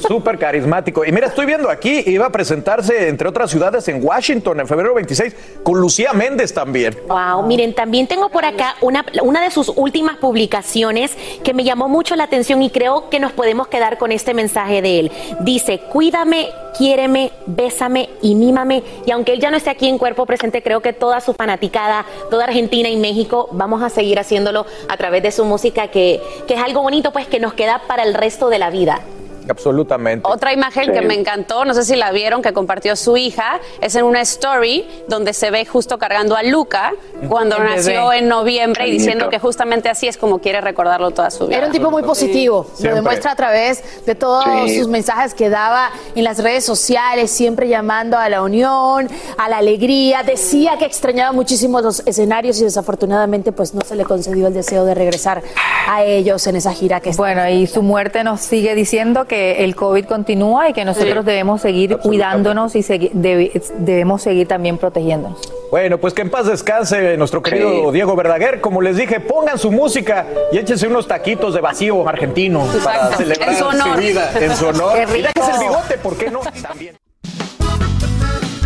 Súper 0.00 0.38
carismático. 0.38 1.04
Y 1.04 1.12
mira, 1.12 1.26
estoy 1.28 1.46
viendo 1.46 1.70
aquí, 1.70 2.02
iba 2.06 2.26
a 2.26 2.30
presentarse, 2.30 3.08
entre 3.08 3.28
otras 3.28 3.50
ciudades, 3.50 3.88
en 3.88 4.04
Washington 4.04 4.60
en 4.60 4.66
febrero 4.66 4.94
26, 4.94 5.60
con 5.62 5.80
Lucía 5.80 6.12
Méndez 6.12 6.52
también. 6.52 6.96
Wow, 7.08 7.46
miren, 7.46 7.74
también 7.74 8.06
te 8.06 8.15
tengo 8.16 8.30
por 8.30 8.46
acá 8.46 8.76
una, 8.80 9.04
una 9.22 9.42
de 9.42 9.50
sus 9.50 9.70
últimas 9.76 10.16
publicaciones 10.16 11.14
que 11.44 11.52
me 11.52 11.64
llamó 11.64 11.86
mucho 11.86 12.16
la 12.16 12.24
atención 12.24 12.62
y 12.62 12.70
creo 12.70 13.10
que 13.10 13.20
nos 13.20 13.32
podemos 13.32 13.68
quedar 13.68 13.98
con 13.98 14.10
este 14.10 14.32
mensaje 14.32 14.80
de 14.80 15.00
él. 15.00 15.12
Dice, 15.40 15.80
cuídame, 15.80 16.48
quiéreme, 16.78 17.30
bésame 17.44 18.08
y 18.22 18.34
mímame. 18.34 18.82
Y 19.04 19.10
aunque 19.10 19.34
él 19.34 19.40
ya 19.40 19.50
no 19.50 19.58
esté 19.58 19.68
aquí 19.68 19.86
en 19.86 19.98
cuerpo 19.98 20.24
presente, 20.24 20.62
creo 20.62 20.80
que 20.80 20.94
toda 20.94 21.20
su 21.20 21.34
fanaticada, 21.34 22.06
toda 22.30 22.44
Argentina 22.44 22.88
y 22.88 22.96
México, 22.96 23.50
vamos 23.52 23.82
a 23.82 23.90
seguir 23.90 24.18
haciéndolo 24.18 24.64
a 24.88 24.96
través 24.96 25.22
de 25.22 25.30
su 25.30 25.44
música, 25.44 25.88
que, 25.88 26.22
que 26.48 26.54
es 26.54 26.60
algo 26.62 26.80
bonito, 26.80 27.12
pues 27.12 27.26
que 27.26 27.38
nos 27.38 27.52
queda 27.52 27.82
para 27.86 28.02
el 28.02 28.14
resto 28.14 28.48
de 28.48 28.58
la 28.58 28.70
vida. 28.70 29.02
Absolutamente. 29.48 30.28
Otra 30.28 30.52
imagen 30.52 30.92
que 30.92 31.02
me 31.02 31.14
encantó, 31.14 31.64
no 31.64 31.74
sé 31.74 31.84
si 31.84 31.96
la 31.96 32.10
vieron, 32.12 32.42
que 32.42 32.52
compartió 32.52 32.96
su 32.96 33.16
hija, 33.16 33.60
es 33.80 33.94
en 33.94 34.04
una 34.04 34.20
story 34.22 34.86
donde 35.08 35.32
se 35.32 35.50
ve 35.50 35.64
justo 35.64 35.98
cargando 35.98 36.36
a 36.36 36.42
Luca 36.42 36.92
cuando 37.28 37.58
nació 37.58 38.12
en 38.12 38.28
noviembre 38.28 38.88
y 38.88 38.90
diciendo 38.90 39.28
que 39.28 39.38
justamente 39.38 39.88
así 39.88 40.08
es 40.08 40.16
como 40.16 40.38
quiere 40.38 40.60
recordarlo 40.60 41.10
toda 41.10 41.30
su 41.30 41.46
vida. 41.46 41.58
Era 41.58 41.66
un 41.66 41.72
tipo 41.72 41.90
muy 41.90 42.02
positivo, 42.02 42.66
lo 42.80 42.94
demuestra 42.94 43.32
a 43.32 43.36
través 43.36 44.04
de 44.04 44.14
todos 44.14 44.44
sus 44.72 44.88
mensajes 44.88 45.34
que 45.34 45.48
daba 45.48 45.90
en 46.14 46.24
las 46.24 46.42
redes 46.42 46.64
sociales, 46.64 47.30
siempre 47.30 47.68
llamando 47.68 48.18
a 48.18 48.28
la 48.28 48.42
unión, 48.42 49.08
a 49.38 49.48
la 49.48 49.58
alegría. 49.58 50.22
Decía 50.22 50.76
que 50.78 50.84
extrañaba 50.84 51.32
muchísimo 51.32 51.80
los 51.80 52.00
escenarios 52.06 52.60
y 52.60 52.64
desafortunadamente 52.64 53.52
pues 53.52 53.74
no 53.74 53.82
se 53.82 53.96
le 53.96 54.04
concedió 54.04 54.48
el 54.48 54.54
deseo 54.54 54.84
de 54.84 54.94
regresar 54.94 55.42
a 55.88 56.04
ellos 56.04 56.46
en 56.46 56.56
esa 56.56 56.72
gira 56.72 57.00
que 57.00 57.10
Bueno, 57.12 57.48
y 57.48 57.66
su 57.66 57.82
muerte 57.82 58.24
nos 58.24 58.40
sigue 58.40 58.74
diciendo 58.74 59.26
que 59.26 59.35
el 59.64 59.74
COVID 59.74 60.04
continúa 60.04 60.68
y 60.68 60.72
que 60.72 60.84
nosotros 60.84 61.24
debemos 61.24 61.60
seguir 61.60 61.98
cuidándonos 61.98 62.74
y 62.76 62.82
debemos 63.12 64.22
seguir 64.22 64.48
también 64.48 64.78
protegiéndonos. 64.78 65.40
Bueno, 65.70 65.98
pues 65.98 66.14
que 66.14 66.22
en 66.22 66.30
paz 66.30 66.46
descanse 66.46 67.16
nuestro 67.16 67.42
querido 67.42 67.90
Diego 67.90 68.14
Verdaguer. 68.14 68.60
Como 68.60 68.80
les 68.80 68.96
dije, 68.96 69.20
pongan 69.20 69.58
su 69.58 69.72
música 69.72 70.26
y 70.52 70.58
échense 70.58 70.86
unos 70.86 71.08
taquitos 71.08 71.54
de 71.54 71.60
vacío 71.60 72.08
argentino 72.08 72.66
para 72.84 73.16
celebrar 73.16 73.54
su, 73.54 73.98
vida 73.98 74.30
en 74.40 74.56
su 74.56 74.66
honor. 74.66 74.98
Y 75.16 75.22
déjese 75.22 75.50
el 75.52 75.60
bigote, 75.60 75.98
¿por 75.98 76.16
qué 76.16 76.30
no? 76.30 76.40
También. 76.62 76.96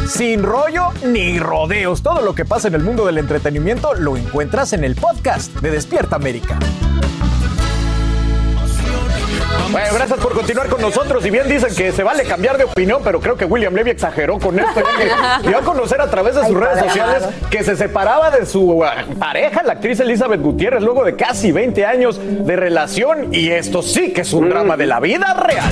Sin 0.06 0.42
rollo 0.42 0.88
ni 1.04 1.38
rodeos. 1.38 2.02
Todo 2.02 2.20
lo 2.20 2.34
que 2.34 2.44
pasa 2.44 2.68
en 2.68 2.74
el 2.74 2.82
mundo 2.82 3.06
del 3.06 3.18
entretenimiento 3.18 3.94
lo 3.94 4.16
encuentras 4.16 4.72
en 4.72 4.84
el 4.84 4.96
podcast 4.96 5.52
de 5.60 5.70
Despierta 5.70 6.16
América. 6.16 6.58
Bueno, 9.70 9.94
gracias 9.94 10.18
por 10.18 10.32
continuar 10.32 10.68
con 10.68 10.80
nosotros. 10.80 11.24
Y 11.24 11.30
bien 11.30 11.48
dicen 11.48 11.74
que 11.74 11.92
se 11.92 12.02
vale 12.02 12.24
cambiar 12.24 12.58
de 12.58 12.64
opinión, 12.64 13.00
pero 13.04 13.20
creo 13.20 13.36
que 13.36 13.44
William 13.44 13.74
Levy 13.74 13.90
exageró 13.90 14.38
con 14.38 14.58
esto. 14.58 14.82
Dio 15.42 15.58
a 15.58 15.62
conocer 15.62 16.00
a 16.00 16.10
través 16.10 16.34
de 16.34 16.46
sus 16.46 16.56
redes 16.56 16.80
sociales 16.80 17.24
que 17.50 17.62
se 17.62 17.76
separaba 17.76 18.30
de 18.30 18.46
su 18.46 18.82
ah, 18.84 19.04
pareja, 19.18 19.62
la 19.62 19.74
actriz 19.74 20.00
Elizabeth 20.00 20.40
Gutiérrez, 20.40 20.82
luego 20.82 21.04
de 21.04 21.16
casi 21.16 21.52
20 21.52 21.84
años 21.84 22.20
de 22.20 22.56
relación. 22.56 23.32
Y 23.32 23.50
esto 23.50 23.82
sí 23.82 24.12
que 24.12 24.22
es 24.22 24.32
un 24.32 24.48
drama 24.48 24.76
de 24.76 24.86
la 24.86 25.00
vida 25.00 25.34
real. 25.34 25.70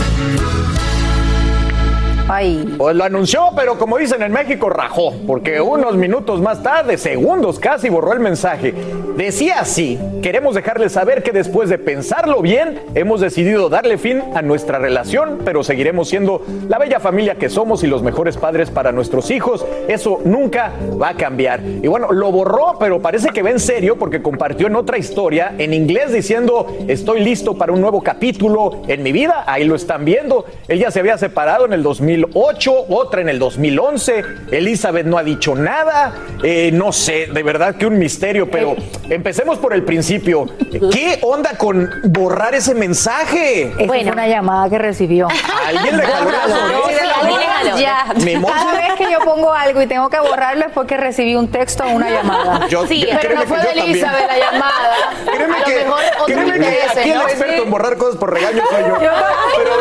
Pues 2.77 2.95
lo 2.95 3.05
anunció, 3.05 3.49
pero 3.57 3.79
como 3.79 3.97
dicen 3.97 4.21
en 4.21 4.33
México, 4.33 4.69
rajó, 4.69 5.15
porque 5.27 5.63
unos 5.63 5.97
minutos 5.97 6.43
más 6.43 6.63
tarde, 6.63 6.99
segundos 6.99 7.59
casi, 7.59 7.89
borró 7.89 8.13
el 8.13 8.21
mensaje. 8.21 8.75
Decía 9.17 9.61
así, 9.61 9.99
queremos 10.23 10.55
dejarles 10.55 10.93
saber 10.93 11.23
que 11.23 11.33
después 11.33 11.71
de 11.71 11.79
pensarlo 11.79 12.43
bien, 12.43 12.83
hemos 12.95 13.23
decidido 13.23 13.71
darle 13.71 13.97
fin 13.97 14.23
a 14.35 14.43
nuestra 14.43 14.79
relación, 14.79 15.39
pero 15.43 15.65
seguiremos 15.65 16.11
siendo 16.11 16.43
la 16.69 16.77
bella 16.77 17.01
familia 17.01 17.37
que 17.37 17.49
somos 17.49 17.83
y 17.83 17.87
los 17.87 18.03
mejores 18.03 18.37
padres 18.37 18.71
para 18.71 18.93
nuestros 18.93 19.31
hijos. 19.31 19.65
Eso 19.89 20.21
nunca 20.23 20.73
va 21.01 21.09
a 21.09 21.15
cambiar. 21.15 21.61
Y 21.63 21.89
bueno, 21.89 22.13
lo 22.13 22.31
borró, 22.31 22.77
pero 22.79 23.01
parece 23.01 23.31
que 23.31 23.43
va 23.43 23.51
en 23.51 23.59
serio 23.59 23.97
porque 23.97 24.21
compartió 24.21 24.67
en 24.67 24.77
otra 24.77 24.99
historia 24.99 25.55
en 25.57 25.73
inglés 25.73 26.13
diciendo, 26.13 26.67
estoy 26.89 27.21
listo 27.21 27.57
para 27.57 27.73
un 27.73 27.81
nuevo 27.81 28.03
capítulo 28.03 28.83
en 28.87 29.03
mi 29.03 29.13
vida. 29.13 29.45
Ahí 29.47 29.65
lo 29.65 29.75
están 29.75 30.05
viendo. 30.05 30.45
Ella 30.69 30.91
se 30.91 31.01
había 31.01 31.17
separado 31.17 31.65
en 31.65 31.73
el 31.73 31.83
2000 31.83 32.18
2008, 32.23 32.87
otra 32.89 33.21
en 33.21 33.29
el 33.29 33.39
2011. 33.39 34.25
Elizabeth 34.51 35.07
no 35.07 35.19
ha 35.19 35.23
dicho 35.23 35.55
nada. 35.55 36.13
Eh, 36.43 36.71
no 36.73 36.93
sé, 36.93 37.27
de 37.33 37.43
verdad 37.43 37.77
que 37.77 37.87
un 37.87 37.99
misterio, 37.99 38.51
pero 38.51 38.77
empecemos 39.09 39.59
por 39.59 39.73
el 39.75 39.83
principio. 39.85 40.47
¿Qué 40.93 41.19
onda 41.23 41.57
con 41.57 41.89
borrar 42.05 42.55
ese 42.55 42.75
mensaje? 42.75 43.73
Esa 43.79 43.87
fue 43.87 44.05
una 44.05 44.29
llamada 44.29 44.69
que 44.71 44.79
recibió. 44.79 45.29
¿Alguien 45.67 45.97
le 45.97 46.03
jaló 46.05 46.31
las 46.31 46.51
orejas? 46.51 47.79
Ya. 47.79 48.05
Cada 48.47 48.73
vez 48.75 48.93
que 48.97 49.11
yo 49.11 49.19
pongo 49.21 49.53
algo 49.53 49.83
y 49.83 49.87
tengo 49.87 50.09
que 50.09 50.19
borrarlo 50.21 50.65
es 50.67 50.73
porque 50.73 50.97
recibí 50.97 51.35
un 51.37 51.49
texto 51.51 51.85
o 51.85 51.91
una 51.91 52.11
llamada. 52.11 52.67
Yo- 52.69 52.87
Sí, 52.87 53.01
yo- 53.03 53.19
pero 53.21 53.35
no 53.35 53.43
fue 53.43 53.59
de 53.59 53.65
también. 53.67 53.89
Elizabeth 53.91 54.27
la 54.27 54.39
llamada. 54.39 55.15
Créeme 55.27 55.55
a 55.55 55.59
lo 55.59 55.65
que, 55.65 55.75
mejor 55.77 56.01
otro 56.15 56.25
créeme 56.27 56.51
que 56.53 56.57
interés, 56.59 56.91
aquí 56.97 57.11
el 57.11 57.21
experto 57.21 57.63
en 57.63 57.71
borrar 57.71 57.97
cosas 57.97 58.17
por 58.17 58.33
regaño 58.33 58.63
soy 58.71 58.83
yo. 58.83 58.97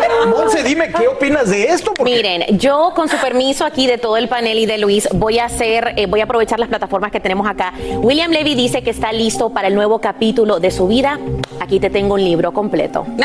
Pero, 0.02 0.28
Monse, 0.28 0.64
dime, 0.64 0.92
¿qué 0.92 1.08
opinas 1.08 1.50
de 1.50 1.66
esto? 1.70 1.94
Porque 1.94 2.16
Miren, 2.28 2.60
yo 2.60 2.92
con 2.94 3.08
su 3.08 3.16
permiso 3.18 3.64
aquí 3.64 3.88
de 3.88 3.98
todo 3.98 4.18
el 4.18 4.28
panel 4.28 4.60
y 4.60 4.66
de 4.66 4.78
Luis 4.78 5.08
voy 5.14 5.40
a 5.40 5.46
hacer, 5.46 5.94
eh, 5.96 6.08
voy 6.08 6.20
a 6.20 6.26
aprovechar 6.26 6.60
las 6.60 6.68
plataformas 6.68 7.10
que 7.10 7.22
tenemos 7.22 7.48
acá. 7.48 7.72
William 8.02 8.30
Levy 8.32 8.54
dice 8.54 8.84
que 8.84 8.90
está 8.90 9.14
listo 9.14 9.50
para 9.52 9.70
el 9.70 9.76
nuevo 9.76 10.00
capítulo 10.00 10.60
de 10.60 10.70
su 10.70 10.88
vida. 10.88 11.18
Aquí 11.62 11.80
te 11.80 11.90
tengo 11.90 12.16
un 12.16 12.24
libro 12.26 12.52
completo. 12.52 13.06
Corta, 13.06 13.22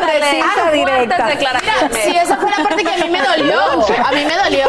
precisa, 0.00 0.70
directa. 0.72 1.16
Fuertes 1.16 1.38
declaraciones. 1.38 1.98
Sí, 2.04 2.16
esa 2.16 2.36
fue 2.38 2.50
la 2.50 2.64
parte 2.66 2.84
que 2.84 2.90
a 2.90 2.96
mí 3.04 3.10
me 3.10 3.20
dolió. 3.20 3.60
A 4.02 4.12
mí 4.12 4.24
me 4.24 4.34
dolió. 4.42 4.66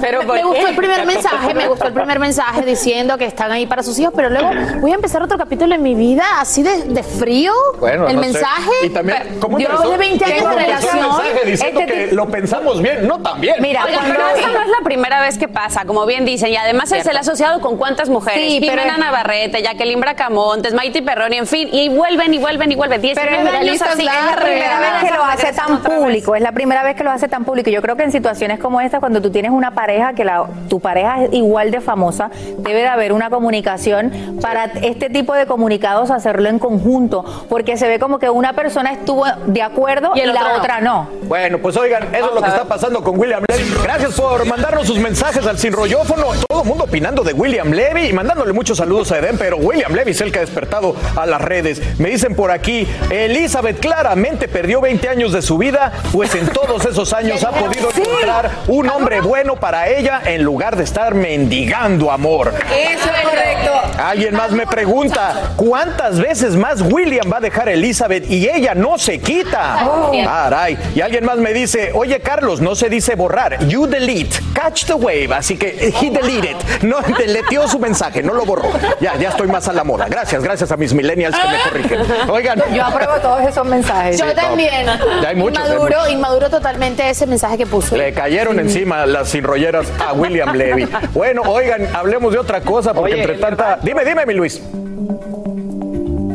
¿Pero 0.00 0.20
me, 0.20 0.26
por 0.26 0.34
me 0.36 0.42
gustó 0.44 0.66
el 0.66 0.74
primer 0.76 1.06
mensaje, 1.06 1.54
me 1.54 1.68
gustó 1.68 1.86
el 1.86 1.92
primer 1.92 2.18
mensaje 2.18 2.62
diciendo 2.62 3.16
que 3.16 3.26
están 3.26 3.52
ahí 3.52 3.66
para 3.66 3.84
sus 3.84 3.96
hijos, 4.00 4.12
pero 4.16 4.28
luego 4.28 4.50
voy 4.80 4.90
a 4.90 4.94
empezar 4.96 5.22
otro 5.22 5.38
capítulo 5.38 5.72
en 5.74 5.82
mi 5.82 5.94
vida 5.94 6.24
así 6.40 6.64
de, 6.64 6.82
de 6.84 7.02
frío. 7.04 7.52
Bueno, 7.78 8.08
el 8.08 8.16
no 8.16 8.22
sé. 8.22 8.28
mensaje. 8.28 8.70
Y 8.82 8.90
también, 8.90 9.38
¿cómo 9.40 9.60
Yo 9.60 9.68
empezó? 9.68 9.90
de 9.90 9.96
20 9.98 10.24
años 10.24 10.42
¿Cómo 10.42 10.54
de 10.56 10.62
relación. 10.62 11.11
Mensaje 11.18 11.50
diciendo 11.50 11.80
Este 11.80 11.92
que 11.92 12.14
lo 12.14 12.28
pensamos 12.28 12.82
bien? 12.82 13.06
No, 13.06 13.20
también. 13.20 13.56
Mira, 13.60 13.84
Oigan, 13.84 13.98
cuando- 14.00 14.14
pero 14.16 14.28
esta 14.36 14.48
no 14.52 14.60
es 14.62 14.68
la 14.68 14.84
primera 14.84 15.20
vez 15.20 15.38
que 15.38 15.48
pasa, 15.48 15.84
como 15.84 16.06
bien 16.06 16.24
dicen, 16.24 16.50
y 16.50 16.56
además 16.56 16.90
él 16.92 17.02
se 17.02 17.12
le 17.12 17.18
ha 17.18 17.20
asociado 17.22 17.60
con 17.60 17.76
cuántas 17.76 18.08
mujeres. 18.08 18.50
Sí, 18.52 18.58
pero- 18.60 18.72
Jimena 18.82 18.98
Navarrete, 18.98 19.62
Jacqueline 19.62 20.00
Bracamontes, 20.00 20.74
Maite 20.74 21.02
Perroni, 21.02 21.36
en 21.38 21.46
fin, 21.46 21.68
y 21.72 21.88
vuelven 21.88 22.34
y 22.34 22.38
vuelven 22.38 22.72
y 22.72 22.74
vuelven. 22.74 23.00
19 23.00 23.30
Pero 23.30 23.46
es 23.48 23.52
la 23.52 23.58
años 23.60 23.74
es 23.74 24.04
la 24.04 24.36
primera 24.36 24.80
vez 24.80 25.10
que 25.10 25.16
lo 25.16 25.24
hace 25.24 25.52
tan 25.52 25.82
público, 25.82 26.34
es 26.34 26.42
la 26.42 26.52
primera 26.52 26.82
vez 26.82 26.96
que 26.96 27.04
lo 27.04 27.10
hace 27.10 27.28
tan 27.28 27.44
público. 27.44 27.70
Yo 27.70 27.82
creo 27.82 27.96
que 27.96 28.04
en 28.04 28.12
situaciones 28.12 28.58
como 28.58 28.80
esta, 28.80 29.00
cuando 29.00 29.20
tú 29.20 29.30
tienes 29.30 29.50
una 29.50 29.72
pareja 29.72 30.12
que 30.14 30.24
la, 30.24 30.44
tu 30.68 30.80
pareja 30.80 31.24
es 31.24 31.32
igual 31.32 31.70
de 31.70 31.80
famosa, 31.80 32.30
debe 32.58 32.80
de 32.80 32.88
haber 32.88 33.12
una 33.12 33.30
comunicación 33.30 34.38
para 34.40 34.64
este 34.82 35.10
tipo 35.10 35.34
de 35.34 35.46
comunicados 35.46 36.10
hacerlo 36.10 36.48
en 36.48 36.58
conjunto, 36.58 37.24
porque 37.48 37.76
se 37.76 37.88
ve 37.88 37.98
como 37.98 38.18
que 38.18 38.30
una 38.30 38.52
persona 38.52 38.92
estuvo 38.92 39.24
de 39.46 39.62
acuerdo 39.62 40.12
y, 40.14 40.24
la 40.24 40.32
otro 40.40 40.48
no. 40.48 40.58
otra 40.58 40.80
no. 41.02 41.22
Bueno, 41.32 41.58
pues 41.58 41.76
oigan, 41.76 42.14
eso 42.14 42.28
es 42.28 42.34
lo 42.34 42.42
que 42.42 42.48
está 42.48 42.64
pasando 42.64 43.02
con 43.02 43.18
William 43.18 43.42
Levy. 43.48 43.72
Gracias 43.82 44.12
por 44.12 44.44
mandarnos 44.46 44.86
sus 44.86 44.98
mensajes 44.98 45.46
al 45.46 45.58
sin 45.58 45.72
rollófono. 45.72 46.26
Todo 46.48 46.62
el 46.62 46.68
mundo 46.68 46.84
opinando 46.84 47.22
de 47.22 47.32
William 47.32 47.70
Levy 47.70 48.08
y 48.08 48.12
mandándole 48.12 48.52
muchos 48.52 48.78
saludos 48.78 49.12
a 49.12 49.18
Eden, 49.18 49.38
pero 49.38 49.56
William 49.56 49.94
Levy 49.94 50.10
es 50.10 50.20
el 50.20 50.30
que 50.30 50.38
ha 50.38 50.42
despertado 50.42 50.94
a 51.16 51.24
las 51.26 51.40
redes. 51.40 51.98
Me 51.98 52.10
dicen 52.10 52.34
por 52.34 52.50
aquí, 52.50 52.86
Elizabeth 53.10 53.80
claramente 53.80 54.48
perdió 54.48 54.80
20 54.80 55.08
años 55.08 55.32
de 55.32 55.42
su 55.42 55.56
vida, 55.58 55.92
pues 56.12 56.34
en 56.34 56.48
todos 56.48 56.84
esos 56.84 57.12
años 57.12 57.42
ha 57.44 57.50
podido 57.52 57.90
encontrar 57.90 58.50
un 58.68 58.90
hombre 58.90 59.20
bueno 59.20 59.56
para 59.56 59.88
ella 59.88 60.20
en 60.26 60.42
lugar 60.42 60.76
de 60.76 60.84
estar 60.84 61.14
mendigando 61.14 62.10
amor. 62.10 62.52
Eso 62.70 63.08
es 63.08 63.20
correcto. 63.22 63.70
Alguien 64.02 64.34
más 64.34 64.50
me 64.50 64.66
pregunta, 64.66 65.54
¿cuántas 65.56 66.18
veces 66.18 66.56
más 66.56 66.82
William 66.82 67.32
va 67.32 67.38
a 67.38 67.40
dejar 67.40 67.68
a 67.68 67.72
Elizabeth 67.72 68.28
y 68.30 68.48
ella 68.48 68.74
no 68.74 68.98
se 68.98 69.20
quita? 69.20 69.78
Caray. 70.24 70.76
Y 70.94 71.00
alguien 71.00 71.24
más 71.24 71.38
me 71.38 71.52
dice, 71.52 71.90
oye 71.94 72.20
Carlos, 72.20 72.60
no 72.60 72.74
se 72.74 72.88
dice 72.88 73.14
borrar, 73.14 73.66
you 73.66 73.86
delete, 73.86 74.36
catch 74.54 74.84
the 74.84 74.94
wave. 74.94 75.28
Así 75.34 75.56
que 75.56 75.68
eh, 75.68 75.94
he 76.00 76.10
deleted, 76.10 76.56
no 76.82 76.98
deleteó 77.18 77.66
su 77.68 77.78
mensaje, 77.78 78.22
no 78.22 78.34
lo 78.34 78.44
borró. 78.44 78.70
Ya, 79.00 79.16
ya 79.16 79.30
estoy 79.30 79.48
más 79.48 79.68
a 79.68 79.72
la 79.72 79.84
moda. 79.84 80.06
Gracias, 80.08 80.42
gracias 80.42 80.70
a 80.70 80.76
mis 80.76 80.92
millennials 80.92 81.36
que 81.36 81.48
me 81.48 81.58
corrigen. 81.62 82.30
Oigan. 82.30 82.62
Yo 82.74 82.84
apruebo 82.84 83.14
todos 83.20 83.40
esos 83.42 83.66
mensajes. 83.66 84.18
Yo 84.18 84.34
también. 84.34 84.86
Ya 85.22 85.28
hay 85.30 85.36
muchos, 85.36 85.58
hay 85.62 85.70
Inmaduro, 85.72 85.96
muchos. 85.98 86.12
inmaduro 86.12 86.50
totalmente 86.50 87.08
ese 87.08 87.26
mensaje 87.26 87.58
que 87.58 87.66
puso. 87.66 87.96
Le 87.96 88.12
cayeron 88.12 88.58
encima 88.60 89.06
las 89.06 89.30
sinrolleras 89.30 89.86
a 90.06 90.12
William 90.12 90.54
Levy. 90.54 90.88
Bueno, 91.12 91.42
oigan, 91.42 91.88
hablemos 91.94 92.32
de 92.32 92.38
otra 92.38 92.60
cosa, 92.62 92.92
porque 92.94 93.12
Oye, 93.14 93.22
entre 93.22 93.38
tanta. 93.38 93.78
Dime, 93.82 94.04
dime, 94.04 94.24
mi 94.26 94.34
Luis. 94.34 94.60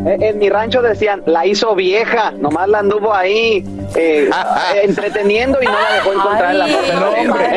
Eh, 0.07 0.17
En 0.21 0.39
mi 0.39 0.49
rancho 0.49 0.81
decían, 0.81 1.21
la 1.25 1.45
hizo 1.45 1.75
vieja, 1.75 2.31
nomás 2.31 2.69
la 2.69 2.79
anduvo 2.79 3.13
ahí 3.13 3.63
eh, 3.95 4.29
eh, 4.29 4.81
entreteniendo 4.83 5.59
y 5.61 5.65
no 5.65 5.71
la 5.73 5.93
dejó 5.95 6.13
encontrar 6.13 6.51
en 6.51 6.59
la 6.59 6.67
parte 6.67 6.93
No, 6.93 7.11
de 7.11 7.19
hombre. 7.29 7.49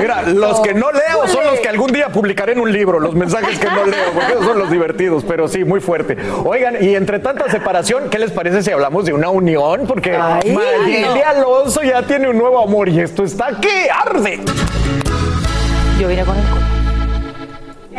Mira, 0.00 0.22
los 0.22 0.60
que 0.60 0.74
no 0.74 0.90
leo 0.92 1.26
son 1.26 1.44
los 1.44 1.58
que 1.60 1.68
algún 1.68 1.92
día 1.92 2.08
publicaré 2.08 2.52
en 2.52 2.60
un 2.60 2.70
libro, 2.72 3.00
los 3.00 3.14
mensajes 3.14 3.58
que 3.58 3.66
no 3.66 3.86
leo, 3.86 4.10
porque 4.14 4.32
esos 4.32 4.44
son 4.44 4.58
los 4.58 4.70
divertidos, 4.70 5.24
pero 5.26 5.48
sí, 5.48 5.64
muy 5.64 5.80
fuerte. 5.80 6.16
Oigan, 6.44 6.76
y 6.82 6.94
entre 6.94 7.18
tanta 7.18 7.48
separación, 7.50 8.10
¿qué 8.10 8.18
les 8.18 8.30
parece 8.30 8.62
si 8.62 8.70
hablamos 8.70 9.06
de 9.06 9.12
una 9.14 9.30
unión? 9.30 9.86
Porque 9.86 10.18
Mayeli 10.18 11.22
Alonso 11.22 11.82
ya 11.82 12.02
tiene 12.02 12.28
un 12.28 12.36
nuevo 12.36 12.62
amor 12.62 12.88
y 12.88 13.00
esto 13.00 13.24
está 13.24 13.58
que 13.60 13.88
arde. 13.90 14.40
Yo 15.98 16.08
vine 16.08 16.24
con 16.24 16.36
el 16.36 16.75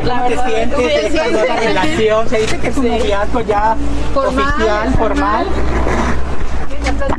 ¿Cómo 0.03 0.27
te 0.27 0.38
sientes 0.38 0.77
de 0.77 1.07
esta 1.07 1.27
nueva 1.29 1.55
relación? 1.55 2.29
Se 2.29 2.38
dice 2.39 2.57
que 2.60 2.67
es 2.67 2.77
un 2.77 2.88
noviazgo 2.89 3.41
ya 3.41 3.75
oficial, 4.15 4.93
formal. 4.97 5.47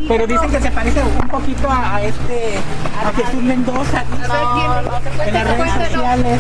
Pero 0.06 0.26
dicen 0.26 0.50
que 0.50 0.60
se 0.60 0.70
parece 0.70 1.02
un 1.02 1.28
poquito 1.28 1.68
a, 1.70 1.96
a 1.96 2.02
este, 2.02 2.58
a 3.04 3.12
Jesús 3.12 3.42
Mendoza. 3.42 4.04
en 5.26 5.34
las 5.34 5.44
redes 5.44 5.72
sociales. 5.90 6.38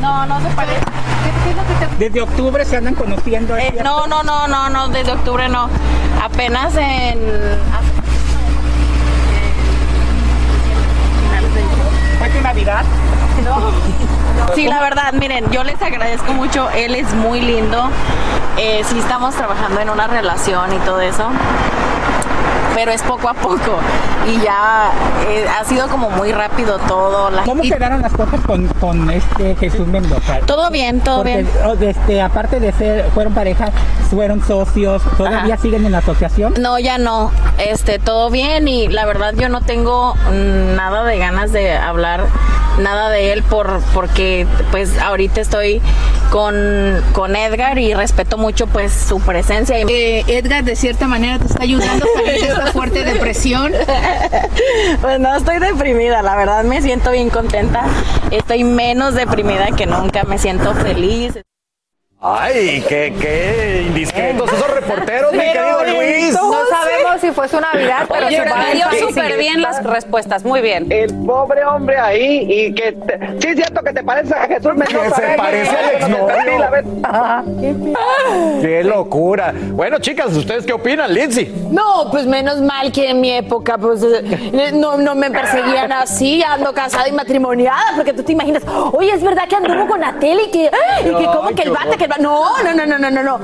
No, 0.00 0.26
no 0.26 0.40
se 0.40 0.48
parece. 0.54 0.80
¿Qué 1.44 1.50
es 1.50 1.56
lo 1.56 1.62
que 1.62 1.86
te 1.86 2.04
Desde 2.04 2.20
octubre 2.22 2.64
se 2.64 2.76
andan 2.76 2.94
conociendo. 2.94 3.56
¿es 3.56 3.64
Eh, 3.72 3.80
no, 3.82 4.06
no, 4.06 4.22
no, 4.22 4.46
no, 4.46 4.68
no, 4.68 4.88
desde 4.88 5.12
octubre 5.12 5.48
no. 5.48 5.68
Apenas 6.22 6.74
en. 6.76 7.18
¿Fue 12.18 12.28
tu 12.30 12.40
Navidad? 12.42 12.84
Sí, 14.54 14.66
la 14.68 14.80
verdad, 14.80 15.12
miren, 15.12 15.50
yo 15.50 15.64
les 15.64 15.80
agradezco 15.82 16.32
mucho. 16.32 16.70
Él 16.70 16.94
es 16.94 17.12
muy 17.14 17.40
lindo. 17.40 17.88
Eh, 18.56 18.82
sí, 18.88 18.98
estamos 18.98 19.34
trabajando 19.34 19.80
en 19.80 19.90
una 19.90 20.06
relación 20.06 20.72
y 20.72 20.78
todo 20.78 21.00
eso. 21.00 21.24
Pero 22.74 22.92
es 22.92 23.02
poco 23.02 23.28
a 23.28 23.34
poco. 23.34 23.78
Y 24.28 24.40
ya 24.40 24.90
eh, 25.28 25.46
ha 25.48 25.64
sido 25.64 25.88
como 25.88 26.10
muy 26.10 26.32
rápido 26.32 26.78
todo. 26.86 27.30
La- 27.30 27.42
¿Cómo 27.42 27.64
y- 27.64 27.70
quedaron 27.70 28.02
las 28.02 28.12
cosas 28.12 28.40
con, 28.46 28.66
con 28.68 29.10
este 29.10 29.56
Jesús 29.56 29.86
Mendoza? 29.88 30.40
Todo 30.46 30.70
bien, 30.70 31.00
todo 31.00 31.18
Porque, 31.18 31.44
bien. 31.44 31.82
este, 31.90 32.20
aparte 32.22 32.60
de 32.60 32.72
ser, 32.72 33.10
fueron 33.14 33.34
pareja, 33.34 33.70
fueron 34.10 34.42
socios, 34.44 35.02
¿todavía 35.16 35.54
Ajá. 35.54 35.62
siguen 35.62 35.86
en 35.86 35.92
la 35.92 35.98
asociación? 35.98 36.54
No, 36.60 36.78
ya 36.78 36.98
no. 36.98 37.30
Este, 37.58 37.98
todo 37.98 38.30
bien 38.30 38.68
y 38.68 38.88
la 38.88 39.06
verdad 39.06 39.32
yo 39.34 39.48
no 39.48 39.60
tengo 39.62 40.14
nada 40.30 41.02
de 41.04 41.18
ganas 41.18 41.52
de 41.52 41.76
hablar 41.76 42.26
nada 42.78 43.10
de 43.10 43.32
él 43.32 43.42
por 43.42 43.80
porque 43.94 44.46
pues 44.70 44.98
ahorita 44.98 45.40
estoy 45.40 45.80
con, 46.30 46.54
con 47.12 47.36
Edgar 47.36 47.78
y 47.78 47.94
respeto 47.94 48.38
mucho 48.38 48.66
pues 48.66 48.92
su 48.92 49.20
presencia. 49.20 49.78
Eh, 49.78 50.24
Edgar 50.26 50.64
de 50.64 50.76
cierta 50.76 51.06
manera 51.06 51.38
te 51.38 51.46
está 51.46 51.62
ayudando 51.62 52.04
a 52.04 52.18
salir 52.18 52.42
de 52.42 52.48
esta 52.48 52.66
fuerte 52.72 53.04
depresión. 53.04 53.72
Pues 55.00 55.20
no 55.20 55.34
estoy 55.36 55.58
deprimida, 55.58 56.22
la 56.22 56.34
verdad 56.36 56.64
me 56.64 56.80
siento 56.80 57.10
bien 57.12 57.30
contenta. 57.30 57.84
Estoy 58.30 58.64
menos 58.64 59.14
deprimida 59.14 59.68
que 59.76 59.86
nunca, 59.86 60.24
me 60.24 60.38
siento 60.38 60.74
feliz. 60.74 61.34
Ay, 62.28 62.84
qué, 62.88 63.14
qué 63.20 63.84
indiscretos 63.86 64.52
esos 64.52 64.68
reporteros, 64.74 65.32
mi 65.32 65.38
querido 65.38 65.84
Luis. 65.84 66.32
No 66.32 66.52
sabemos 66.68 67.20
si 67.20 67.30
fue 67.30 67.48
su 67.48 67.60
Navidad, 67.60 68.06
pero 68.08 68.26
Oye, 68.26 68.42
dio 68.74 69.06
súper 69.08 69.38
bien 69.38 69.62
las 69.62 69.80
respuestas, 69.84 70.44
muy 70.44 70.60
bien. 70.60 70.90
El 70.90 71.14
pobre 71.24 71.64
hombre 71.64 71.96
ahí 71.96 72.44
y 72.50 72.74
que 72.74 72.90
te- 72.92 73.18
sí 73.40 73.48
es 73.48 73.54
cierto 73.56 73.80
que 73.84 73.92
te 73.92 74.02
parece 74.02 74.34
a 74.34 74.46
Jesús 74.48 74.74
Mendoza. 74.74 75.14
se 75.14 75.22
¿eh? 75.24 75.34
parece 75.36 75.76
al 75.76 75.90
exnovio. 75.94 76.26
Qué 78.60 78.82
locura. 78.82 79.54
Bueno, 79.70 80.00
chicas, 80.00 80.34
¿ustedes 80.36 80.66
qué 80.66 80.72
opinan, 80.72 81.14
Lindsay? 81.14 81.52
No, 81.70 82.10
pues 82.10 82.26
menos 82.26 82.60
mal 82.60 82.90
que 82.90 83.10
en 83.10 83.20
mi 83.20 83.30
época 83.30 83.78
pues 83.78 84.02
eh, 84.02 84.72
no, 84.74 84.96
no 84.96 85.14
me 85.14 85.30
perseguían 85.30 85.92
así, 85.92 86.42
ando 86.42 86.72
casada 86.72 87.08
y 87.08 87.12
matrimoniada, 87.12 87.92
porque 87.94 88.12
tú 88.12 88.24
te 88.24 88.32
imaginas, 88.32 88.64
oye, 88.92 89.12
es 89.12 89.22
verdad 89.22 89.46
que 89.48 89.54
anduvo 89.54 89.86
con 89.86 90.00
la 90.00 90.12
tele 90.14 90.44
y 90.44 90.50
que, 90.50 90.70
y 91.02 91.04
que 91.04 91.24
como 91.26 91.50
que 91.54 91.62
el 91.62 91.70
bate, 91.70 91.96
que 91.96 92.04
el 92.04 92.15
No, 92.18 92.62
no, 92.62 92.74
no, 92.74 92.86
no, 92.86 92.98
no, 92.98 93.10
no, 93.10 93.22
no. 93.22 93.40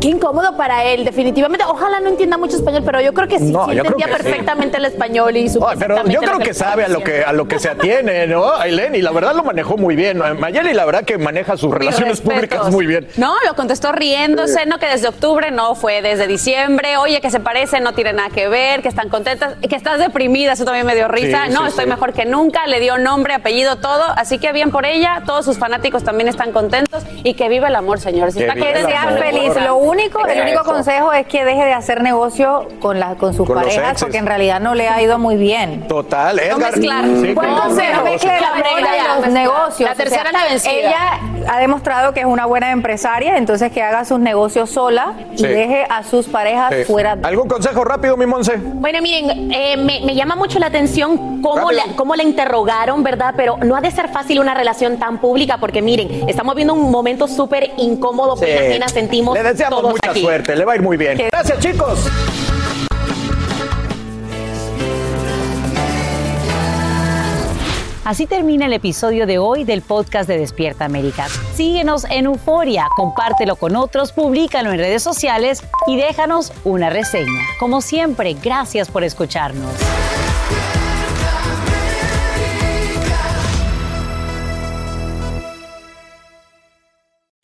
Qué 0.00 0.08
incómodo 0.08 0.56
para 0.56 0.84
él, 0.84 1.04
definitivamente. 1.04 1.64
Ojalá 1.66 2.00
no 2.00 2.08
entienda 2.08 2.36
mucho 2.38 2.56
español, 2.56 2.82
pero 2.84 3.00
yo 3.00 3.12
creo 3.12 3.28
que 3.28 3.38
sí, 3.38 3.52
No, 3.52 3.66
sí 3.66 3.76
entendía 3.78 4.06
que 4.06 4.12
sí. 4.12 4.22
perfectamente 4.22 4.76
el 4.76 4.84
español 4.84 5.36
y 5.36 5.48
su 5.48 5.60
pero 5.78 6.04
yo 6.06 6.20
creo 6.20 6.38
que 6.38 6.54
sabe 6.54 6.84
a 6.84 6.88
lo 6.88 7.00
que, 7.00 7.22
a 7.22 7.32
lo 7.32 7.46
que 7.48 7.58
se 7.58 7.68
atiene, 7.68 8.26
¿no? 8.26 8.52
Aileen, 8.52 8.94
y 8.94 9.02
la 9.02 9.10
verdad 9.10 9.34
lo 9.34 9.42
manejó 9.44 9.76
muy 9.76 9.96
bien. 9.96 10.22
Mayeli, 10.38 10.72
la 10.74 10.84
verdad 10.84 11.04
que 11.04 11.18
maneja 11.18 11.56
sus 11.56 11.72
relaciones 11.72 12.20
públicas 12.20 12.70
muy 12.70 12.86
bien. 12.86 13.08
No, 13.16 13.34
lo 13.46 13.54
contestó 13.54 13.92
riéndose, 13.92 14.66
no 14.66 14.78
que 14.78 14.86
desde 14.86 15.08
octubre 15.08 15.50
no 15.50 15.74
fue 15.74 16.02
desde 16.02 16.26
diciembre. 16.26 16.96
Oye, 16.96 17.20
que 17.20 17.30
se 17.30 17.40
parecen, 17.40 17.82
no 17.82 17.92
tiene 17.92 18.12
nada 18.12 18.30
que 18.30 18.48
ver, 18.48 18.82
que 18.82 18.88
están 18.88 19.08
contentas, 19.08 19.54
que 19.68 19.76
estás 19.76 19.98
deprimida, 19.98 20.52
eso 20.52 20.64
también 20.64 20.86
me 20.86 20.94
dio 20.94 21.08
risa. 21.08 21.46
Sí, 21.46 21.52
no, 21.52 21.62
sí, 21.62 21.68
estoy 21.68 21.84
sí. 21.84 21.90
mejor 21.90 22.12
que 22.12 22.24
nunca, 22.24 22.66
le 22.66 22.80
dio 22.80 22.98
nombre, 22.98 23.34
apellido, 23.34 23.76
todo. 23.76 24.04
Así 24.16 24.38
que 24.38 24.52
bien 24.52 24.70
por 24.70 24.86
ella, 24.86 25.22
todos 25.26 25.44
sus 25.44 25.58
fanáticos 25.58 26.04
también 26.04 26.28
están 26.28 26.52
contentos 26.52 27.02
y 27.24 27.34
que 27.34 27.48
vive 27.48 27.66
el 27.68 27.74
amor, 27.74 27.97
señores. 28.02 28.34
Si 28.34 28.40
Que 28.40 28.46
está 28.46 28.54
que 28.54 28.84
sea 28.84 29.16
feliz. 29.18 29.52
Lo 29.64 29.76
único, 29.76 30.24
el 30.26 30.40
único 30.42 30.60
Eso. 30.62 30.70
consejo 30.72 31.12
es 31.12 31.26
que 31.26 31.44
deje 31.44 31.64
de 31.64 31.72
hacer 31.72 32.02
negocio 32.02 32.68
con, 32.80 32.98
la, 33.00 33.14
con 33.16 33.34
sus 33.34 33.46
Con 33.46 33.56
parejas, 33.56 34.00
porque 34.00 34.18
en 34.18 34.26
realidad 34.26 34.60
no 34.60 34.74
le 34.74 34.88
ha 34.88 35.00
ido 35.02 35.18
muy 35.18 35.36
bien. 35.36 35.86
Total, 35.88 36.38
Edgar. 36.38 36.58
mezclar. 36.72 37.04
Sí, 37.04 37.34
consejo, 37.34 37.96
No, 37.98 38.04
mezcle 38.04 38.40
no, 38.40 38.46
amor 38.46 38.64
no, 38.80 38.88
y 38.88 39.22
los 39.22 39.32
negocios. 39.32 39.88
la 39.90 39.94
tercera 39.96 40.24
es 40.26 40.32
la 40.32 40.44
vencida. 40.44 40.72
Ella 40.72 41.20
ha 41.48 41.58
demostrado 41.60 42.12
que 42.12 42.20
es 42.20 42.26
una 42.26 42.46
buena 42.46 42.70
empresaria, 42.70 43.36
entonces 43.36 43.72
que 43.72 43.82
haga 43.82 44.04
sus 44.04 44.18
negocios 44.20 44.70
sola 44.70 45.12
y 45.32 45.38
Sí. 45.38 45.46
deje 45.46 45.86
a 45.88 46.02
sus 46.02 46.26
parejas 46.26 46.74
Sí. 46.74 46.84
fuera. 46.84 47.16
de- 47.16 47.26
¿Algún 47.26 47.48
consejo 47.48 47.84
rápido, 47.84 48.16
mi 48.16 48.26
Monse? 48.26 48.56
Bueno, 48.56 49.00
miren, 49.02 49.50
eh, 49.52 49.76
me, 49.76 50.00
me 50.04 50.14
llama 50.14 50.36
mucho 50.36 50.58
la 50.58 50.66
atención 50.66 51.40
cómo 51.42 51.70
la, 51.72 51.82
cómo 51.96 52.14
la 52.14 52.22
interrogaron, 52.22 53.02
¿verdad? 53.02 53.34
Pero 53.36 53.56
no 53.58 53.76
ha 53.76 53.80
de 53.80 53.90
ser 53.90 54.08
fácil 54.08 54.40
una 54.40 54.54
relación 54.54 54.98
tan 54.98 55.18
pública 55.18 55.58
porque 55.58 55.80
miren, 55.82 56.28
estamos 56.28 56.54
viendo 56.54 56.74
un 56.74 56.90
momento 56.90 57.26
súper 57.28 57.70
incómodo, 57.80 58.36
Sí. 58.36 58.44
pena 58.46 58.60
ajena 58.68 58.88
sentimos 58.88 59.34
Le 59.36 59.42
deseamos 59.42 59.80
todos 59.80 59.92
mucha 59.92 60.10
aquí. 60.10 60.20
suerte, 60.22 60.56
le 60.56 60.64
va 60.64 60.72
a 60.72 60.76
ir 60.76 60.82
muy 60.82 60.96
bien. 60.96 61.18
Gracias, 61.30 61.58
chicos. 61.60 61.98
Así 68.04 68.26
termina 68.26 68.64
el 68.64 68.72
episodio 68.72 69.26
de 69.26 69.36
hoy 69.36 69.64
del 69.64 69.82
podcast 69.82 70.26
de 70.26 70.38
Despierta 70.38 70.86
América. 70.86 71.26
Síguenos 71.54 72.06
en 72.08 72.24
Euforia, 72.24 72.86
compártelo 72.96 73.56
con 73.56 73.76
otros, 73.76 74.12
públicalo 74.12 74.72
en 74.72 74.78
redes 74.78 75.02
sociales 75.02 75.62
y 75.86 75.96
déjanos 75.98 76.52
una 76.64 76.88
reseña. 76.88 77.42
Como 77.60 77.82
siempre, 77.82 78.34
gracias 78.42 78.88
por 78.88 79.04
escucharnos. 79.04 79.70